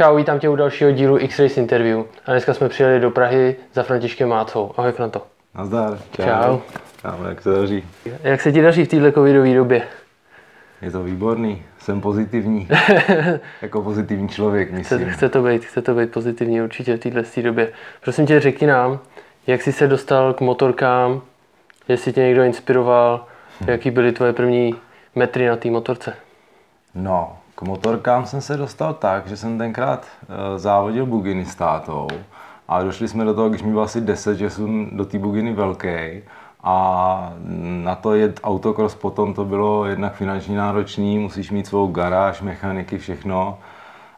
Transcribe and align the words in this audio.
Čau, 0.00 0.16
vítám 0.16 0.38
tě 0.38 0.48
u 0.48 0.56
dalšího 0.56 0.90
dílu 0.90 1.18
X-Race 1.18 1.60
Interview. 1.60 2.02
A 2.26 2.30
dneska 2.30 2.54
jsme 2.54 2.68
přijeli 2.68 3.00
do 3.00 3.10
Prahy 3.10 3.56
za 3.74 3.82
Františkem 3.82 4.28
Mácou. 4.28 4.72
Ahoj 4.76 4.92
Franto. 4.92 5.22
Nazdar. 5.54 5.98
Čau. 6.16 6.24
Čau. 6.24 6.58
Čau, 7.02 7.24
jak 7.28 7.42
se 7.42 7.50
daří? 7.50 7.84
Jak 8.22 8.40
se 8.40 8.52
ti 8.52 8.62
daří 8.62 8.84
v 8.84 8.88
této 8.88 9.12
covidové 9.12 9.54
době? 9.54 9.82
Je 10.82 10.90
to 10.90 11.02
výborný, 11.02 11.62
jsem 11.78 12.00
pozitivní. 12.00 12.68
jako 13.62 13.82
pozitivní 13.82 14.28
člověk, 14.28 14.70
myslím. 14.70 14.98
Chce, 14.98 15.10
chce, 15.10 15.28
to 15.28 15.42
být, 15.42 15.64
chce 15.64 15.82
to 15.82 15.94
být 15.94 16.12
pozitivní 16.12 16.62
určitě 16.62 16.96
v 16.96 17.00
této 17.00 17.42
době. 17.42 17.72
Prosím 18.00 18.26
tě, 18.26 18.40
řekni 18.40 18.66
nám, 18.66 18.98
jak 19.46 19.62
jsi 19.62 19.72
se 19.72 19.86
dostal 19.86 20.34
k 20.34 20.40
motorkám, 20.40 21.22
jestli 21.88 22.12
tě 22.12 22.20
někdo 22.20 22.42
inspiroval, 22.42 23.26
hm. 23.60 23.68
jaký 23.68 23.90
byly 23.90 24.12
tvoje 24.12 24.32
první 24.32 24.74
metry 25.14 25.46
na 25.46 25.56
té 25.56 25.70
motorce? 25.70 26.14
No, 26.94 27.39
k 27.60 27.62
motorkám 27.62 28.26
jsem 28.26 28.40
se 28.40 28.56
dostal 28.56 28.94
tak, 28.94 29.26
že 29.26 29.36
jsem 29.36 29.58
tenkrát 29.58 30.06
uh, 30.06 30.58
závodil 30.58 31.06
buginy 31.06 31.44
s 31.44 31.54
tátou 31.54 32.08
a 32.68 32.82
došli 32.82 33.08
jsme 33.08 33.24
do 33.24 33.34
toho, 33.34 33.48
když 33.48 33.62
mi 33.62 33.70
bylo 33.70 33.82
asi 33.82 34.00
10, 34.00 34.36
že 34.36 34.50
jsem 34.50 34.96
do 34.96 35.04
té 35.04 35.18
buginy 35.18 35.52
velký 35.52 36.22
a 36.62 37.32
na 37.84 37.94
to 37.94 38.14
jet 38.14 38.40
autokros 38.42 38.94
potom 38.94 39.34
to 39.34 39.44
bylo 39.44 39.86
jednak 39.86 40.14
finančně 40.14 40.56
náročný, 40.56 41.18
musíš 41.18 41.50
mít 41.50 41.66
svou 41.66 41.86
garáž, 41.86 42.42
mechaniky, 42.42 42.98
všechno. 42.98 43.58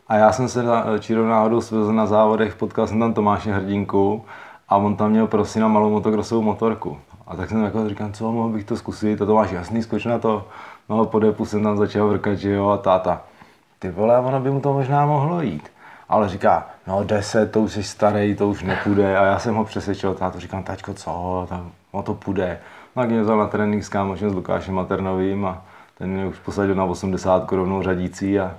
A 0.09 0.17
já 0.17 0.33
jsem 0.33 0.49
se 0.49 0.65
čirou 0.99 1.27
náhodou 1.27 1.61
svezl 1.61 1.93
na 1.93 2.07
závodech, 2.07 2.55
potkal 2.55 2.87
jsem 2.87 3.01
tam 3.01 3.15
Tomáše 3.15 3.53
Hrdinku 3.53 4.25
a 4.69 4.77
on 4.77 4.97
tam 4.97 5.11
měl 5.11 5.27
prosím 5.27 5.63
na 5.63 5.69
malou 5.69 5.91
motokrosovou 5.91 6.43
motorku. 6.43 6.99
A 7.27 7.37
tak 7.37 7.49
jsem 7.49 7.65
jako 7.65 7.89
říkal, 7.89 8.11
co, 8.13 8.33
mohl 8.33 8.49
bych 8.49 8.65
to 8.65 8.77
zkusit, 8.77 9.23
a 9.23 9.27
to 9.27 9.35
máš 9.35 9.51
jasný, 9.51 9.83
skoč 9.83 10.05
na 10.05 10.19
to. 10.19 10.47
No 10.89 11.05
po 11.05 11.19
depu 11.19 11.45
jsem 11.45 11.63
tam 11.63 11.77
začal 11.77 12.09
vrkat, 12.09 12.39
že 12.39 12.51
jo, 12.51 12.69
a 12.69 12.77
táta. 12.77 13.23
Ty 13.83 13.91
vole, 13.91 14.19
ono 14.19 14.41
by 14.41 14.51
mu 14.51 14.61
to 14.61 14.73
možná 14.73 15.07
mohlo 15.07 15.43
jít. 15.43 15.73
Ale 16.09 16.29
říká, 16.29 16.67
no 16.87 17.05
deset, 17.05 17.53
to 17.53 17.61
už 17.61 17.73
jsi 17.73 17.83
starý, 17.83 18.35
to 18.35 18.49
už 18.49 18.63
nepůjde. 18.63 19.17
A 19.19 19.25
já 19.25 19.39
jsem 19.39 19.55
ho 19.55 19.65
přesvědčil, 19.65 20.15
táto 20.15 20.41
říkám, 20.41 20.63
taťko, 20.63 20.95
co, 20.95 21.47
tam, 21.49 21.73
to 22.05 22.15
půjde. 22.15 22.59
No, 22.97 23.03
tak 23.03 23.11
mě 23.11 23.23
vzal 23.23 23.39
na 23.39 23.47
trénink 23.47 23.85
s 23.85 23.89
kámošem 23.89 24.31
s 24.31 24.35
Lukášem 24.35 24.75
Maternovým 24.75 25.47
a 25.47 25.65
ten 25.99 26.11
mě 26.11 26.27
už 26.27 26.39
posadil 26.39 26.75
na 26.75 26.85
80 26.85 27.53
rovnou 27.53 27.83
řadící 27.83 28.41
a 28.41 28.55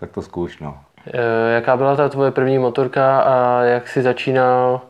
tak 0.00 0.10
to 0.10 0.22
zkouš, 0.22 0.58
no. 0.58 0.78
E, 1.12 1.54
jaká 1.54 1.76
byla 1.76 1.96
ta 1.96 2.08
tvoje 2.08 2.30
první 2.30 2.58
motorka 2.58 3.20
a 3.20 3.62
jak 3.62 3.88
jsi 3.88 4.02
začínal 4.02 4.80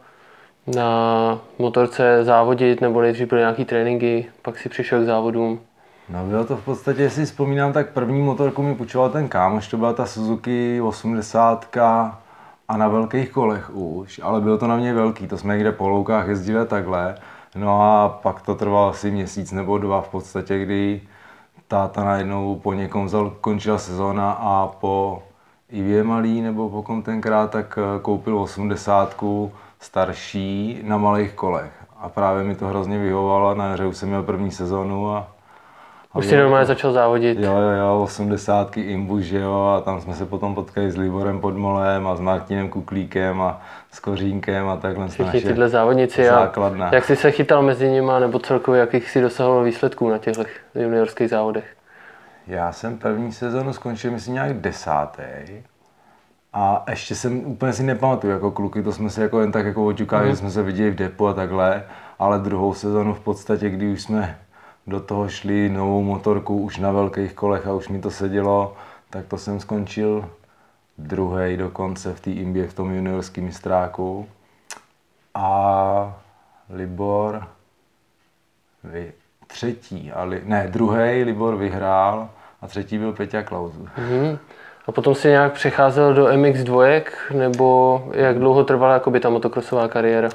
na 0.77 1.39
motorce 1.59 2.25
závodit, 2.25 2.81
nebo 2.81 3.01
nejdřív 3.01 3.29
byly 3.29 3.41
nějaký 3.41 3.65
tréninky, 3.65 4.27
pak 4.43 4.59
si 4.59 4.69
přišel 4.69 5.03
k 5.03 5.07
závodům? 5.07 5.61
No 6.09 6.27
bylo 6.27 6.45
to 6.45 6.57
v 6.57 6.65
podstatě, 6.65 7.03
jestli 7.03 7.25
vzpomínám, 7.25 7.73
tak 7.73 7.91
první 7.91 8.23
motorku 8.23 8.63
mi 8.63 8.75
půjčoval 8.75 9.11
ten 9.11 9.29
kámoš, 9.29 9.69
to 9.69 9.77
byla 9.77 9.93
ta 9.93 10.07
Suzuki 10.07 10.81
80 10.81 11.77
a 12.69 12.77
na 12.77 12.89
velkých 12.89 13.31
kolech 13.31 13.71
už, 13.75 14.21
ale 14.23 14.41
bylo 14.41 14.59
to 14.59 14.67
na 14.67 14.77
mě 14.77 14.95
velký, 14.95 15.29
to 15.29 15.39
jsme 15.39 15.55
někde 15.55 15.73
po 15.73 15.89
loukách 15.89 16.29
jezdili 16.29 16.67
takhle. 16.67 17.15
No 17.55 17.83
a 17.83 18.09
pak 18.09 18.43
to 18.43 18.55
trvalo 18.55 18.89
asi 18.89 19.11
měsíc 19.11 19.53
nebo 19.53 19.79
dva 19.79 20.01
v 20.01 20.09
podstatě, 20.09 20.59
kdy 20.59 21.01
táta 21.69 22.05
najednou 22.05 22.57
po 22.63 22.73
někom 22.73 23.07
vzal, 23.07 23.31
končila 23.41 23.79
sezóna 23.79 24.33
a 24.33 24.67
po 24.67 25.23
Ivě 25.71 26.05
Malý 26.05 26.41
nebo 26.41 26.69
po 26.69 26.83
kom 26.83 27.03
tenkrát, 27.03 27.51
tak 27.51 27.79
eh, 27.79 28.01
koupil 28.03 28.39
80 28.39 29.23
starší 29.81 30.81
na 30.83 30.99
malých 30.99 31.33
kolech. 31.33 31.73
A 31.99 32.09
právě 32.09 32.45
mi 32.45 32.55
to 32.55 32.67
hrozně 32.67 32.99
vyhovovalo, 32.99 33.55
na 33.55 33.67
jaře 33.67 33.87
už 33.87 33.97
jsem 33.97 34.09
měl 34.09 34.23
první 34.23 34.51
sezónu 34.51 35.11
a 35.11 35.29
už 36.15 36.27
si 36.27 36.37
normálně 36.37 36.67
začal 36.67 36.93
závodit. 36.93 37.39
Jo, 37.39 37.53
jo, 37.53 37.71
jo, 37.71 38.03
80 38.03 38.77
imbu, 38.77 39.21
že 39.21 39.39
jo, 39.39 39.75
a 39.77 39.81
tam 39.81 40.01
jsme 40.01 40.15
se 40.15 40.27
potom 40.27 40.55
potkali 40.55 40.91
s 40.91 40.97
Liborem 40.97 41.41
Podmolem 41.41 42.07
a 42.07 42.17
s 42.17 42.21
Martinem 42.21 42.69
Kuklíkem 42.69 43.43
a 43.43 43.63
s 43.91 44.01
Kořínkem 44.01 44.69
a 44.69 44.77
takhle. 44.77 45.09
Všichni 45.09 45.41
tyhle 45.41 45.69
závodníci 45.69 46.25
základna. 46.25 46.89
a 46.89 46.95
jak 46.95 47.05
jsi 47.05 47.17
se 47.17 47.31
chytal 47.31 47.63
mezi 47.63 47.89
nimi, 47.89 48.13
nebo 48.21 48.39
celkově 48.39 48.81
jakých 48.81 49.11
si 49.11 49.21
dosahoval 49.21 49.65
výsledků 49.65 50.11
na 50.11 50.19
těchto 50.19 50.45
juniorských 50.75 51.31
závodech? 51.31 51.65
Já 52.47 52.73
jsem 52.73 52.99
první 52.99 53.33
sezonu 53.33 53.73
skončil, 53.73 54.11
myslím, 54.11 54.35
nějak 54.35 54.57
desátý. 54.57 55.23
A 56.53 56.85
ještě 56.91 57.15
jsem 57.15 57.47
úplně 57.47 57.73
si 57.73 57.83
nepamatuju, 57.83 58.33
jako 58.33 58.51
kluky, 58.51 58.83
to 58.83 58.93
jsme 58.93 59.11
se 59.11 59.23
jako 59.23 59.41
jen 59.41 59.53
tak 59.53 59.67
jako 59.67 59.87
oťukali, 59.87 60.25
mm. 60.25 60.31
že 60.31 60.37
jsme 60.37 60.51
se 60.51 60.63
viděli 60.63 60.91
v 60.91 60.95
depu 60.95 61.29
a 61.29 61.35
takhle, 61.35 61.85
ale 62.19 62.39
druhou 62.39 62.75
sezonu 62.75 63.15
v 63.15 63.21
podstatě, 63.21 63.71
kdy 63.71 63.93
už 63.93 64.03
jsme 64.03 64.39
do 64.87 65.01
toho 65.01 65.29
šli 65.29 65.69
novou 65.69 66.03
motorku 66.03 66.59
už 66.59 66.79
na 66.79 66.93
velkých 66.93 67.35
kolech 67.35 67.67
a 67.67 67.73
už 67.73 67.89
mi 67.89 68.01
to 68.01 68.11
sedělo, 68.11 68.77
tak 69.11 69.27
to 69.27 69.39
jsem 69.39 69.61
skončil 69.61 70.29
druhý 70.99 71.57
dokonce 71.57 72.15
v 72.15 72.21
té 72.21 72.31
imbě 72.31 72.69
v 72.69 72.75
tom 72.75 72.95
juniorském 72.95 73.45
mistráku. 73.45 74.29
A 75.35 76.21
Libor 76.71 77.49
vy, 78.85 79.13
třetí, 79.47 80.13
a 80.13 80.25
li, 80.25 80.41
ne, 80.45 80.69
druhý 80.71 81.25
Libor 81.25 81.57
vyhrál 81.57 82.29
a 82.61 82.67
třetí 82.67 82.99
byl 82.99 83.13
Peťa 83.13 83.43
Klauzu. 83.43 83.89
Mm-hmm. 83.99 84.39
A 84.87 84.93
potom 84.93 85.15
si 85.15 85.29
nějak 85.29 85.53
přecházel 85.53 86.15
do 86.15 86.27
MX2, 86.27 87.03
nebo 87.35 88.03
jak 88.13 88.39
dlouho 88.39 88.65
trvala 88.65 88.95
jakoby 88.95 89.21
ta 89.21 89.31
motokrosová 89.31 89.89
kariéra? 89.89 90.29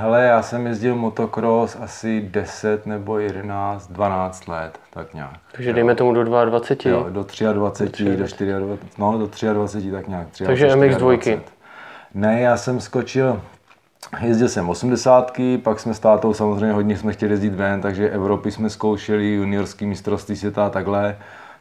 Hele, 0.00 0.24
já 0.24 0.42
jsem 0.42 0.66
jezdil 0.66 0.96
motocross 0.96 1.76
asi 1.80 2.20
10 2.30 2.86
nebo 2.86 3.18
11, 3.18 3.92
12 3.92 4.48
let, 4.48 4.78
tak 4.90 5.14
nějak. 5.14 5.40
Takže 5.52 5.72
dejme 5.72 5.94
tomu 5.94 6.14
do 6.14 6.24
22? 6.24 6.90
Jo, 6.90 7.06
do 7.10 7.10
23, 7.10 7.44
do, 7.44 7.52
23. 7.52 8.04
do 8.04 8.16
24, 8.16 8.52
no 8.98 9.18
do 9.18 9.30
23 9.52 9.90
tak 9.90 10.08
nějak. 10.08 10.26
23, 10.26 10.44
Takže 10.44 10.68
MX2. 10.68 11.40
Ne, 12.14 12.40
já 12.40 12.56
jsem 12.56 12.80
skočil, 12.80 13.40
jezdil 14.20 14.48
jsem 14.48 14.68
80, 14.68 15.32
pak 15.62 15.80
jsme 15.80 15.94
s 15.94 15.98
tátou 15.98 16.34
samozřejmě 16.34 16.72
hodně 16.72 16.96
jsme 16.96 17.12
chtěli 17.12 17.32
jezdit 17.32 17.54
ven, 17.54 17.80
takže 17.80 18.10
Evropy 18.10 18.50
jsme 18.50 18.70
zkoušeli, 18.70 19.34
juniorský 19.34 19.86
mistrovství 19.86 20.36
světa 20.36 20.66
a 20.66 20.70
takhle. 20.70 21.16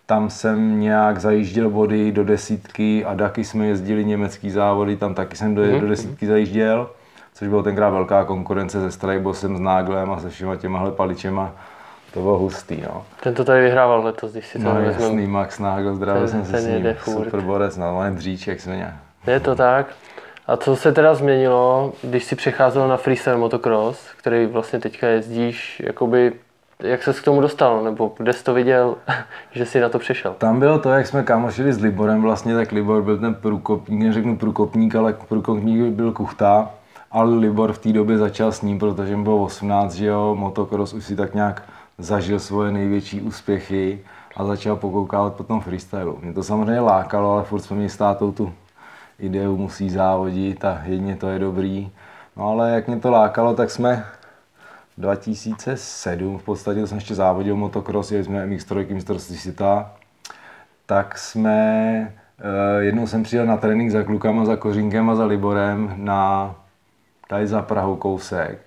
Tam 0.06 0.30
jsem 0.30 0.80
nějak 0.80 1.20
zajížděl 1.20 1.70
body 1.70 2.12
do 2.12 2.24
desítky 2.24 3.06
a 3.06 3.16
taky 3.16 3.44
jsme 3.44 3.66
jezdili 3.68 4.06
německý 4.06 4.50
závody, 4.50 4.96
tam 4.96 5.14
taky 5.14 5.36
jsem 5.36 5.56
do, 5.56 5.62
mm-hmm. 5.62 5.80
do 5.80 5.88
desítky 5.88 6.28
zajížděl 6.28 6.90
což 7.34 7.48
bylo 7.48 7.64
tenkrát 7.64 7.90
velká 7.90 8.26
konkurence 8.26 8.82
se 8.82 8.92
Strajbosem, 8.92 9.58
s 9.58 9.60
Náglem 9.60 10.12
a 10.12 10.20
se 10.20 10.30
všema 10.30 10.56
těmahle 10.56 10.92
paličema. 10.92 11.52
To 12.14 12.20
bylo 12.20 12.38
hustý, 12.38 12.82
no. 12.82 13.06
Ten 13.24 13.34
to 13.34 13.44
tady 13.44 13.62
vyhrával 13.62 14.04
letos, 14.04 14.32
když 14.32 14.48
si 14.48 14.60
to 14.60 14.64
no, 14.64 14.82
jasný, 14.82 15.28
Max 15.28 15.60
Nagel, 15.60 15.96
zdravil 15.96 16.28
jsem 16.28 16.46
se 16.46 16.58
s 16.58 16.66
ním, 16.66 16.96
super 17.04 17.42
borec, 17.42 17.78
no, 17.78 18.04
je 18.04 18.12
dříček 18.12 18.62
svině. 18.62 18.94
Je 19.28 19.40
to 19.40 19.56
tak. 19.56 19.88
A 20.48 20.58
co 20.58 20.76
se 20.76 20.92
teda 20.92 21.14
změnilo, 21.14 21.94
když 22.02 22.24
si 22.24 22.36
přecházel 22.36 22.88
na 22.88 22.98
freestyle 22.98 23.38
motocross, 23.38 24.08
který 24.18 24.46
vlastně 24.46 24.80
teďka 24.80 25.08
jezdíš, 25.08 25.82
jakoby 25.86 26.34
jak 26.84 27.04
ses 27.04 27.20
k 27.20 27.26
tomu 27.26 27.42
dostal, 27.42 27.84
nebo 27.84 28.14
kde 28.18 28.34
jsi 28.34 28.44
to 28.44 28.54
viděl, 28.54 28.96
že 29.52 29.66
jsi 29.66 29.80
na 29.80 29.90
to 29.90 30.00
přišel? 30.00 30.36
Tam 30.38 30.60
bylo 30.60 30.80
to, 30.80 30.90
jak 30.90 31.08
jsme 31.08 31.24
kámošili 31.24 31.74
s 31.74 31.80
Liborem 31.80 32.22
vlastně, 32.22 32.56
tak 32.56 32.72
Libor 32.72 33.02
byl 33.02 33.18
ten 33.18 33.34
průkopník, 33.34 34.04
neřeknu 34.04 34.38
průkopník, 34.38 34.96
ale 34.96 35.14
průkopník 35.28 35.94
byl 35.94 36.12
kuchta 36.12 36.70
ale 37.12 37.36
Libor 37.36 37.74
v 37.74 37.78
té 37.78 37.94
době 37.94 38.18
začal 38.18 38.52
s 38.52 38.62
ním, 38.62 38.80
protože 38.80 39.16
mu 39.16 39.24
bylo 39.24 39.44
18, 39.44 39.94
že 39.94 40.06
jo, 40.06 40.36
motocross 40.36 40.94
už 40.94 41.06
si 41.06 41.16
tak 41.16 41.34
nějak 41.34 41.64
zažil 41.98 42.40
svoje 42.40 42.72
největší 42.72 43.22
úspěchy 43.22 44.00
a 44.36 44.46
začal 44.46 44.76
pokoukávat 44.76 45.34
po 45.34 45.44
tom 45.44 45.62
freestylu. 45.62 46.20
Mě 46.22 46.34
to 46.34 46.44
samozřejmě 46.44 46.82
lákalo, 46.82 47.32
ale 47.32 47.44
furt 47.44 47.62
jsme 47.62 47.76
měli 47.76 47.90
státou 47.90 48.32
tu 48.32 48.54
ideu, 49.20 49.58
musí 49.58 49.90
závodit 49.90 50.66
a 50.66 50.82
jedně 50.86 51.16
to 51.16 51.30
je 51.30 51.40
dobrý. 51.40 51.92
No 52.38 52.50
ale 52.50 52.72
jak 52.72 52.88
mě 52.88 53.00
to 53.00 53.12
lákalo, 53.12 53.54
tak 53.54 53.72
jsme 53.72 54.06
2007, 54.98 56.38
v 56.38 56.44
podstatě 56.44 56.82
to 56.82 56.88
jsem 56.88 56.98
ještě 56.98 57.16
závodil 57.16 57.56
motocross, 57.56 58.12
jeli 58.12 58.24
jsme 58.24 58.48
MX3 58.48 58.94
mistrovství 58.94 59.38
světa, 59.38 59.92
tak 60.86 61.18
jsme, 61.18 62.14
eh, 62.40 62.84
jednou 62.84 63.08
jsem 63.08 63.24
přijel 63.24 63.46
na 63.46 63.58
trénink 63.58 63.92
za 63.92 64.04
klukama, 64.04 64.46
za 64.46 64.56
Kořínkem 64.56 65.10
a 65.10 65.16
za 65.16 65.26
Liborem 65.26 65.94
na 65.98 66.56
tady 67.30 67.48
za 67.48 67.62
Prahou 67.62 67.96
kousek, 67.96 68.60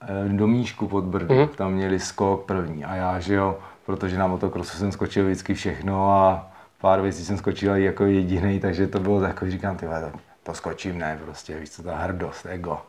eh, 0.00 0.28
do 0.28 0.46
Míšku 0.46 0.88
pod 0.88 1.04
Brdy, 1.04 1.34
mm-hmm. 1.34 1.48
tam 1.48 1.72
měli 1.72 2.00
skok 2.00 2.44
první 2.44 2.84
a 2.84 2.94
já, 2.94 3.20
že 3.20 3.34
jo, 3.34 3.58
protože 3.86 4.18
na 4.18 4.26
motokrosu 4.26 4.78
jsem 4.78 4.92
skočil 4.92 5.24
vždycky 5.24 5.54
všechno 5.54 6.10
a 6.12 6.50
pár 6.80 7.00
věcí 7.00 7.24
jsem 7.24 7.38
skočil 7.38 7.76
jako 7.76 8.04
jediný, 8.04 8.60
takže 8.60 8.86
to 8.86 9.00
bylo 9.00 9.20
takový, 9.20 9.50
říkám, 9.50 9.76
ty 9.76 9.86
to, 9.86 10.18
to 10.42 10.54
skočím, 10.54 10.98
ne, 10.98 11.18
prostě, 11.24 11.58
víš 11.58 11.70
co, 11.70 11.82
ta 11.82 11.96
hrdost, 11.96 12.46
ego. 12.46 12.82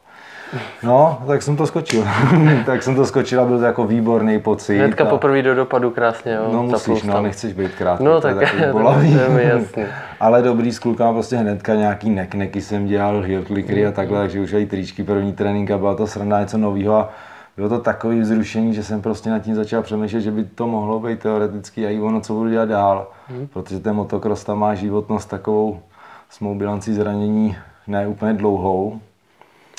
No, 0.83 1.23
tak 1.27 1.41
jsem 1.41 1.57
to 1.57 1.67
skočil. 1.67 2.03
tak 2.65 2.83
jsem 2.83 2.95
to 2.95 3.05
skočil 3.05 3.41
a 3.41 3.45
byl 3.45 3.59
to 3.59 3.65
jako 3.65 3.87
výborný 3.87 4.39
pocit. 4.39 4.77
Hnedka 4.77 5.03
a... 5.03 5.07
poprvé 5.07 5.41
do 5.41 5.55
dopadu 5.55 5.91
krásně, 5.91 6.33
jo. 6.33 6.49
No 6.53 6.63
musíš, 6.63 7.03
no, 7.03 7.21
nechceš 7.21 7.53
být 7.53 7.71
krátký. 7.75 8.03
No 8.03 8.21
tak, 8.21 8.37
to 8.71 8.99
je 9.01 9.29
mi 9.29 9.43
jasný. 9.43 9.83
Ale 10.19 10.41
dobrý 10.41 10.71
s 10.71 10.79
klukama 10.79 11.13
prostě 11.13 11.35
hnedka 11.35 11.75
nějaký 11.75 12.09
nekneky 12.09 12.61
jsem 12.61 12.85
dělal, 12.85 13.21
heel 13.21 13.43
clickery 13.43 13.85
a 13.85 13.89
mm. 13.89 13.93
takhle, 13.93 14.19
takže 14.19 14.39
už 14.39 14.53
i 14.53 14.65
tričky, 14.65 15.03
první 15.03 15.33
trénink 15.33 15.71
a 15.71 15.77
byla 15.77 15.95
to 15.95 16.07
sranda 16.07 16.39
něco 16.39 16.57
nového 16.57 16.95
a 16.95 17.09
bylo 17.57 17.69
to 17.69 17.79
takový 17.79 18.19
vzrušení, 18.19 18.73
že 18.73 18.83
jsem 18.83 19.01
prostě 19.01 19.29
nad 19.29 19.39
tím 19.39 19.55
začal 19.55 19.81
přemýšlet, 19.81 20.21
že 20.21 20.31
by 20.31 20.43
to 20.43 20.67
mohlo 20.67 20.99
být 20.99 21.19
teoreticky 21.19 21.85
a 21.85 21.89
i 21.89 21.99
ono, 21.99 22.21
co 22.21 22.33
budu 22.33 22.49
dělat 22.49 22.69
dál. 22.69 23.07
Hmm. 23.27 23.47
Protože 23.47 23.79
ten 23.79 23.95
motocross 23.95 24.43
tam 24.43 24.59
má 24.59 24.75
životnost 24.75 25.29
takovou 25.29 25.79
s 26.29 26.39
mou 26.39 26.55
bilancí 26.55 26.93
zranění 26.93 27.57
ne 27.87 28.07
úplně 28.07 28.33
dlouhou. 28.33 28.99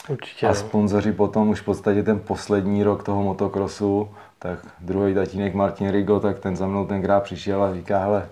Určitě. 0.09 0.47
A 0.47 0.49
no. 0.49 0.55
sponzoři 0.55 1.13
potom 1.13 1.49
už 1.49 1.61
v 1.61 1.65
podstatě 1.65 2.03
ten 2.03 2.19
poslední 2.19 2.83
rok 2.83 3.03
toho 3.03 3.23
motokrosu, 3.23 4.09
tak 4.39 4.59
druhý 4.81 5.15
tatínek 5.15 5.55
Martin 5.55 5.91
Rigo, 5.91 6.21
tak 6.21 6.39
ten 6.39 6.57
za 6.57 6.67
mnou 6.67 6.87
tenkrát 6.87 7.23
přišel 7.23 7.63
a 7.63 7.75
říká, 7.75 7.99
hele, 7.99 8.29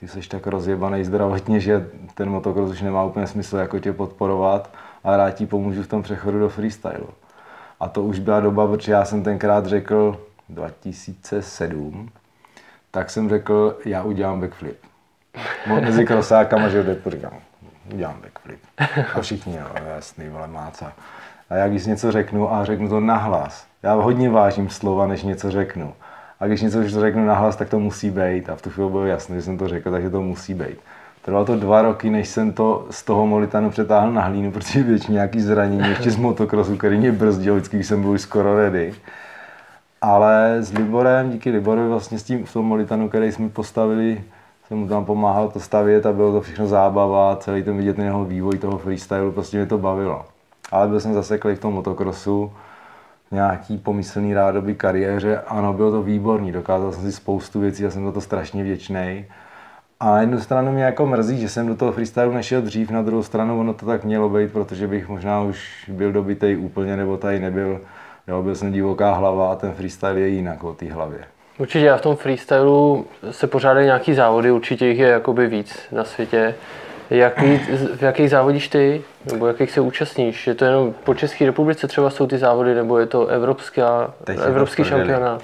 ty 0.00 0.08
jsi 0.08 0.28
tak 0.28 0.46
rozjebaný 0.46 1.04
zdravotně, 1.04 1.60
že 1.60 1.90
ten 2.14 2.30
motokros 2.30 2.70
už 2.70 2.82
nemá 2.82 3.04
úplně 3.04 3.26
smysl 3.26 3.56
jako 3.56 3.78
tě 3.78 3.92
podporovat 3.92 4.70
a 5.04 5.16
rád 5.16 5.30
ti 5.30 5.46
pomůžu 5.46 5.82
v 5.82 5.88
tom 5.88 6.02
přechodu 6.02 6.38
do 6.38 6.48
freestylu. 6.48 7.08
A 7.80 7.88
to 7.88 8.02
už 8.02 8.18
byla 8.18 8.40
doba, 8.40 8.66
protože 8.66 8.92
já 8.92 9.04
jsem 9.04 9.22
tenkrát 9.22 9.66
řekl 9.66 10.20
2007, 10.48 12.08
tak 12.90 13.10
jsem 13.10 13.28
řekl, 13.28 13.78
já 13.84 14.02
udělám 14.02 14.40
backflip. 14.40 14.78
Mezi 15.66 16.06
krosákama, 16.06 16.68
že 16.68 16.82
jde, 16.82 16.98
říkám, 17.06 17.32
udělám 17.94 18.16
backflip. 18.22 18.60
A 19.14 19.20
všichni, 19.20 19.56
jo, 19.56 19.66
jasný, 19.96 20.28
vole, 20.28 20.48
máca. 20.48 20.92
A 21.50 21.54
já 21.54 21.68
když 21.68 21.86
něco 21.86 22.12
řeknu 22.12 22.52
a 22.54 22.64
řeknu 22.64 22.88
to 22.88 23.00
nahlas, 23.00 23.66
já 23.82 23.94
hodně 23.94 24.30
vážím 24.30 24.68
slova, 24.68 25.06
než 25.06 25.22
něco 25.22 25.50
řeknu. 25.50 25.94
A 26.40 26.46
když 26.46 26.62
něco 26.62 26.88
řeknu 26.88 27.26
nahlas, 27.26 27.56
tak 27.56 27.68
to 27.68 27.78
musí 27.78 28.10
být. 28.10 28.50
A 28.50 28.56
v 28.56 28.62
tu 28.62 28.70
chvíli 28.70 28.90
bylo 28.90 29.06
jasné, 29.06 29.36
že 29.36 29.42
jsem 29.42 29.58
to 29.58 29.68
řekl, 29.68 29.90
takže 29.90 30.10
to 30.10 30.20
musí 30.20 30.54
být. 30.54 30.78
Trvalo 31.22 31.44
to 31.44 31.56
dva 31.56 31.82
roky, 31.82 32.10
než 32.10 32.28
jsem 32.28 32.52
to 32.52 32.86
z 32.90 33.02
toho 33.02 33.26
molitanu 33.26 33.70
přetáhl 33.70 34.12
na 34.12 34.22
hlínu, 34.22 34.52
protože 34.52 34.82
většině 34.82 35.14
nějaký 35.14 35.40
zranění 35.40 35.88
ještě 35.88 36.10
z 36.10 36.16
motokrosu, 36.16 36.76
který 36.76 36.98
mě 36.98 37.12
brzdil 37.12 37.54
vždycky, 37.54 37.84
jsem 37.84 38.02
byl 38.02 38.10
už 38.10 38.20
skoro 38.20 38.56
ready. 38.56 38.94
Ale 40.02 40.56
s 40.60 40.72
Liborem, 40.72 41.30
díky 41.30 41.50
Liborovi 41.50 41.88
vlastně 41.88 42.18
s 42.18 42.22
tím 42.22 42.44
v 42.44 42.52
tom 42.52 42.66
molitanu, 42.66 43.08
který 43.08 43.32
jsme 43.32 43.48
postavili, 43.48 44.22
jsem 44.68 44.78
mu 44.78 44.88
tam 44.88 45.04
pomáhal 45.04 45.48
to 45.48 45.60
stavět 45.60 46.06
a 46.06 46.12
bylo 46.12 46.32
to 46.32 46.40
všechno 46.40 46.66
zábava, 46.66 47.36
celý 47.36 47.62
ten 47.62 47.76
vidět 47.76 47.98
jeho 47.98 48.24
vývoj 48.24 48.58
toho 48.58 48.78
freestylu, 48.78 49.32
prostě 49.32 49.56
mě 49.56 49.66
to 49.66 49.78
bavilo. 49.78 50.24
Ale 50.72 50.88
byl 50.88 51.00
jsem 51.00 51.14
zaseklý 51.14 51.54
v 51.54 51.60
tom 51.60 51.74
motokrosu, 51.74 52.52
nějaký 53.30 53.78
pomyslný 53.78 54.34
rádoby 54.34 54.74
kariéře, 54.74 55.40
ano, 55.46 55.72
bylo 55.72 55.90
to 55.90 56.02
výborný, 56.02 56.52
dokázal 56.52 56.92
jsem 56.92 57.02
si 57.02 57.12
spoustu 57.12 57.60
věcí 57.60 57.86
a 57.86 57.90
jsem 57.90 58.04
za 58.04 58.12
to 58.12 58.20
strašně 58.20 58.64
vděčný. 58.64 59.24
A 60.00 60.10
na 60.10 60.20
jednu 60.20 60.40
stranu 60.40 60.72
mě 60.72 60.84
jako 60.84 61.06
mrzí, 61.06 61.40
že 61.40 61.48
jsem 61.48 61.66
do 61.66 61.76
toho 61.76 61.92
freestylu 61.92 62.32
nešel 62.32 62.62
dřív, 62.62 62.90
na 62.90 63.02
druhou 63.02 63.22
stranu 63.22 63.60
ono 63.60 63.74
to 63.74 63.86
tak 63.86 64.04
mělo 64.04 64.28
být, 64.28 64.52
protože 64.52 64.86
bych 64.86 65.08
možná 65.08 65.40
už 65.40 65.90
byl 65.94 66.12
dobitej 66.12 66.58
úplně, 66.58 66.96
nebo 66.96 67.16
tady 67.16 67.40
nebyl. 67.40 67.80
Jo, 68.26 68.42
byl 68.42 68.54
jsem 68.54 68.72
divoká 68.72 69.14
hlava 69.14 69.52
a 69.52 69.56
ten 69.56 69.72
freestyle 69.72 70.20
je 70.20 70.28
jinak 70.28 70.64
o 70.64 70.74
té 70.74 70.92
hlavě. 70.92 71.37
Určitě 71.58 71.86
já 71.86 71.96
v 71.96 72.00
tom 72.00 72.16
freestylu 72.16 73.06
se 73.30 73.46
pořádají 73.46 73.86
nějaký 73.86 74.14
závody, 74.14 74.50
určitě 74.50 74.86
jich 74.86 74.98
je 74.98 75.08
jakoby 75.08 75.46
víc 75.46 75.78
na 75.92 76.04
světě. 76.04 76.54
Jaký, 77.10 77.58
v 77.96 78.02
jakých 78.02 78.30
závodíš 78.30 78.68
ty, 78.68 79.02
nebo 79.32 79.46
jakých 79.46 79.70
se 79.70 79.80
účastníš? 79.80 80.46
Je 80.46 80.54
to 80.54 80.64
jenom 80.64 80.94
po 81.04 81.14
České 81.14 81.46
republice 81.46 81.88
třeba 81.88 82.10
jsou 82.10 82.26
ty 82.26 82.38
závody, 82.38 82.74
nebo 82.74 82.98
je 82.98 83.06
to 83.06 83.26
evropská, 83.26 84.10
Teď 84.24 84.36
to 84.36 84.42
evropský 84.42 84.82
prdeli. 84.82 85.00
šampionát? 85.00 85.42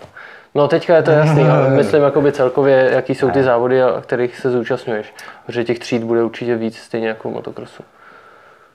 No 0.54 0.68
teďka 0.68 0.96
je 0.96 1.02
to 1.02 1.10
jasný, 1.10 1.42
ale 1.42 1.70
myslím 1.76 2.02
jakoby 2.02 2.32
celkově, 2.32 2.90
jaký 2.92 3.14
jsou 3.14 3.30
ty 3.30 3.42
závody, 3.42 3.82
a 3.82 4.00
kterých 4.00 4.36
se 4.36 4.50
zúčastňuješ. 4.50 5.14
Protože 5.46 5.64
těch 5.64 5.78
tříd 5.78 6.02
bude 6.02 6.22
určitě 6.22 6.56
víc, 6.56 6.78
stejně 6.78 7.08
jako 7.08 7.30
motokrosu. 7.30 7.82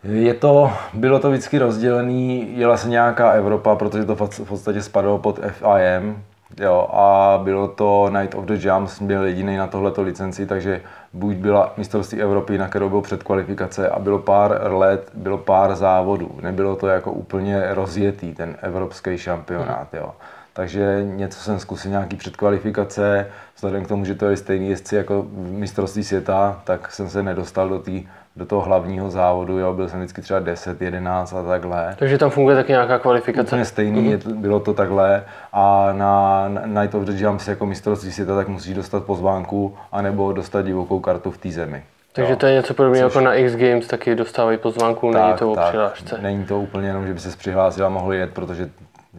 Je 0.03 0.33
to, 0.33 0.71
bylo 0.94 1.19
to 1.19 1.30
vždycky 1.30 1.57
rozdělený, 1.57 2.53
jela 2.57 2.77
se 2.77 2.89
nějaká 2.89 3.31
Evropa, 3.31 3.75
protože 3.75 4.06
to 4.06 4.15
v 4.15 4.47
podstatě 4.47 4.81
spadalo 4.81 5.18
pod 5.18 5.39
FIM, 5.47 6.24
jo, 6.57 6.88
a 6.94 7.40
bylo 7.44 7.68
to 7.68 8.10
Night 8.10 8.36
of 8.36 8.46
the 8.46 8.68
Jumps, 8.68 9.01
byl 9.01 9.24
jediný 9.24 9.57
na 9.57 9.68
tohleto 9.68 10.01
licenci, 10.01 10.46
takže 10.46 10.81
buď 11.13 11.36
byla 11.36 11.74
mistrovství 11.78 12.22
Evropy, 12.22 12.57
na 12.57 12.68
kterou 12.68 12.90
byl 12.90 13.01
předkvalifikace 13.01 13.90
a 13.90 14.00
bylo 14.00 14.19
pár 14.19 14.72
let, 14.74 15.12
bylo 15.13 15.38
pár 15.38 15.75
závodů. 15.75 16.40
Nebylo 16.42 16.75
to 16.75 16.88
jako 16.88 17.12
úplně 17.12 17.63
rozjetý, 17.69 18.34
ten 18.34 18.57
evropský 18.62 19.18
šampionát, 19.18 19.94
jo. 19.94 20.12
Takže 20.60 21.02
něco 21.04 21.40
jsem 21.40 21.60
zkusil, 21.60 21.92
nějaký 21.92 22.16
předkvalifikace, 22.16 23.28
vzhledem 23.56 23.86
k 23.86 23.88
tomu, 23.88 24.06
že 24.06 24.16
to 24.16 24.26
je 24.26 24.38
stejný 24.38 24.70
jezdci 24.70 24.96
jako 24.96 25.22
v 25.22 25.52
mistrovství 25.52 26.04
světa, 26.04 26.62
tak 26.64 26.92
jsem 26.92 27.10
se 27.10 27.24
nedostal 27.24 27.70
do, 27.70 27.80
tý, 27.80 28.08
do 28.36 28.46
toho 28.46 28.62
hlavního 28.62 29.10
závodu, 29.10 29.58
jo. 29.60 29.74
byl 29.74 29.90
jsem 29.90 30.00
vždycky 30.00 30.22
třeba 30.22 30.40
10, 30.40 30.82
11 30.82 31.34
a 31.34 31.44
takhle. 31.44 31.96
Takže 32.00 32.18
tam 32.18 32.30
funguje 32.30 32.56
taky 32.56 32.72
nějaká 32.72 33.00
kvalifikace. 33.00 33.48
Úplně 33.48 33.66
stejný, 33.66 34.12
je, 34.12 34.18
to- 34.18 34.30
bylo 34.30 34.60
to 34.60 34.74
takhle 34.74 35.24
a 35.54 35.90
na 35.94 36.48
Night 36.66 36.96
of 36.96 37.04
the 37.04 37.24
Jumps 37.24 37.48
jako 37.48 37.66
mistrovství 37.66 38.12
světa 38.12 38.36
tak 38.36 38.48
musíš 38.48 38.76
dostat 38.76 39.04
pozvánku 39.04 39.78
anebo 39.92 40.34
dostat 40.34 40.62
divokou 40.62 41.00
kartu 41.00 41.32
v 41.32 41.38
té 41.38 41.50
zemi. 41.52 41.84
Takže 42.14 42.32
Jo. 42.32 42.38
to 42.38 42.46
je 42.46 42.54
něco 42.54 42.74
podobného 42.74 43.08
jako 43.08 43.22
na 43.22 43.34
X 43.34 43.56
Games, 43.56 43.88
taky 43.88 44.16
dostávají 44.16 44.58
pozvánku, 44.58 45.12
není 45.12 45.34
to 45.34 45.52
o 45.52 45.56
přihlášce. 45.68 46.18
Není 46.22 46.46
to 46.46 46.60
úplně 46.60 46.88
jenom, 46.88 47.08
že 47.08 47.14
by 47.14 47.20
se 47.20 47.38
přihlásil 47.38 47.86
a 47.86 47.90
mohl 47.90 48.14
jet, 48.14 48.34
protože 48.34 48.70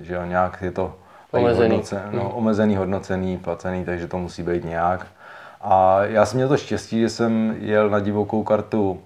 že 0.00 0.14
jo, 0.14 0.24
nějak 0.24 0.58
je 0.62 0.70
to 0.70 0.94
Omezený. 1.32 1.68
Hodnoce, 1.70 2.02
no, 2.10 2.28
omezený, 2.30 2.76
hodnocený, 2.76 3.38
placený, 3.38 3.84
takže 3.84 4.06
to 4.06 4.18
musí 4.18 4.42
být 4.42 4.64
nějak. 4.64 5.06
A 5.60 6.04
já 6.04 6.26
jsem 6.26 6.36
měl 6.36 6.48
to 6.48 6.56
štěstí, 6.56 7.00
že 7.00 7.08
jsem 7.08 7.56
jel 7.58 7.90
na 7.90 8.00
divokou 8.00 8.42
kartu 8.42 8.90
uh, 8.90 8.98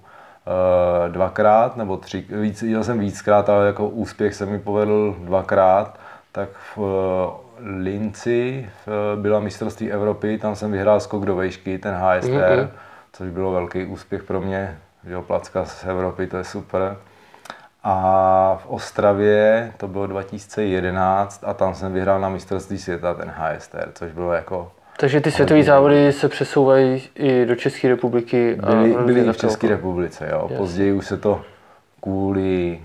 dvakrát, 1.11 1.77
nebo 1.77 1.97
tři, 1.97 2.25
víc, 2.29 2.61
jel 2.63 2.83
jsem 2.83 2.99
víckrát, 2.99 3.49
ale 3.49 3.67
jako 3.67 3.87
úspěch 3.89 4.35
se 4.35 4.45
mi 4.45 4.59
povedl 4.59 5.15
dvakrát, 5.19 5.99
tak 6.31 6.49
v 6.75 6.77
uh, 6.77 6.87
Linci 7.83 8.69
byla 9.15 9.39
mistrovství 9.39 9.91
Evropy, 9.91 10.37
tam 10.37 10.55
jsem 10.55 10.71
vyhrál 10.71 10.99
skok 10.99 11.25
do 11.25 11.35
vejšky, 11.35 11.77
ten 11.77 11.93
HSR, 11.95 12.57
Mhm. 12.57 12.69
což 13.13 13.29
bylo 13.29 13.51
velký 13.51 13.85
úspěch 13.85 14.23
pro 14.23 14.41
mě, 14.41 14.77
že 15.07 15.13
jo, 15.13 15.21
placka 15.21 15.65
z 15.65 15.85
Evropy, 15.85 16.27
to 16.27 16.37
je 16.37 16.43
super. 16.43 16.97
A 17.87 18.59
v 18.63 18.67
Ostravě 18.67 19.71
to 19.77 19.87
bylo 19.87 20.07
2011 20.07 21.43
a 21.47 21.53
tam 21.53 21.75
jsem 21.75 21.93
vyhrál 21.93 22.19
na 22.19 22.29
mistrovství 22.29 22.77
světa 22.77 23.13
ten 23.13 23.33
HSR, 23.37 23.91
což 23.93 24.11
bylo 24.11 24.33
jako... 24.33 24.71
Takže 24.97 25.21
ty 25.21 25.31
světové 25.31 25.63
závody 25.63 26.13
se 26.13 26.29
přesouvají 26.29 27.03
i 27.15 27.45
do 27.45 27.55
České 27.55 27.87
republiky. 27.87 28.57
a 28.63 28.65
Byly, 28.65 28.93
různě 28.93 29.05
byly 29.05 29.29
i 29.29 29.31
v 29.31 29.37
České 29.37 29.67
republice, 29.67 30.29
jo. 30.31 30.49
Později 30.57 30.93
už 30.93 31.05
se 31.05 31.17
to 31.17 31.41
kvůli 32.01 32.79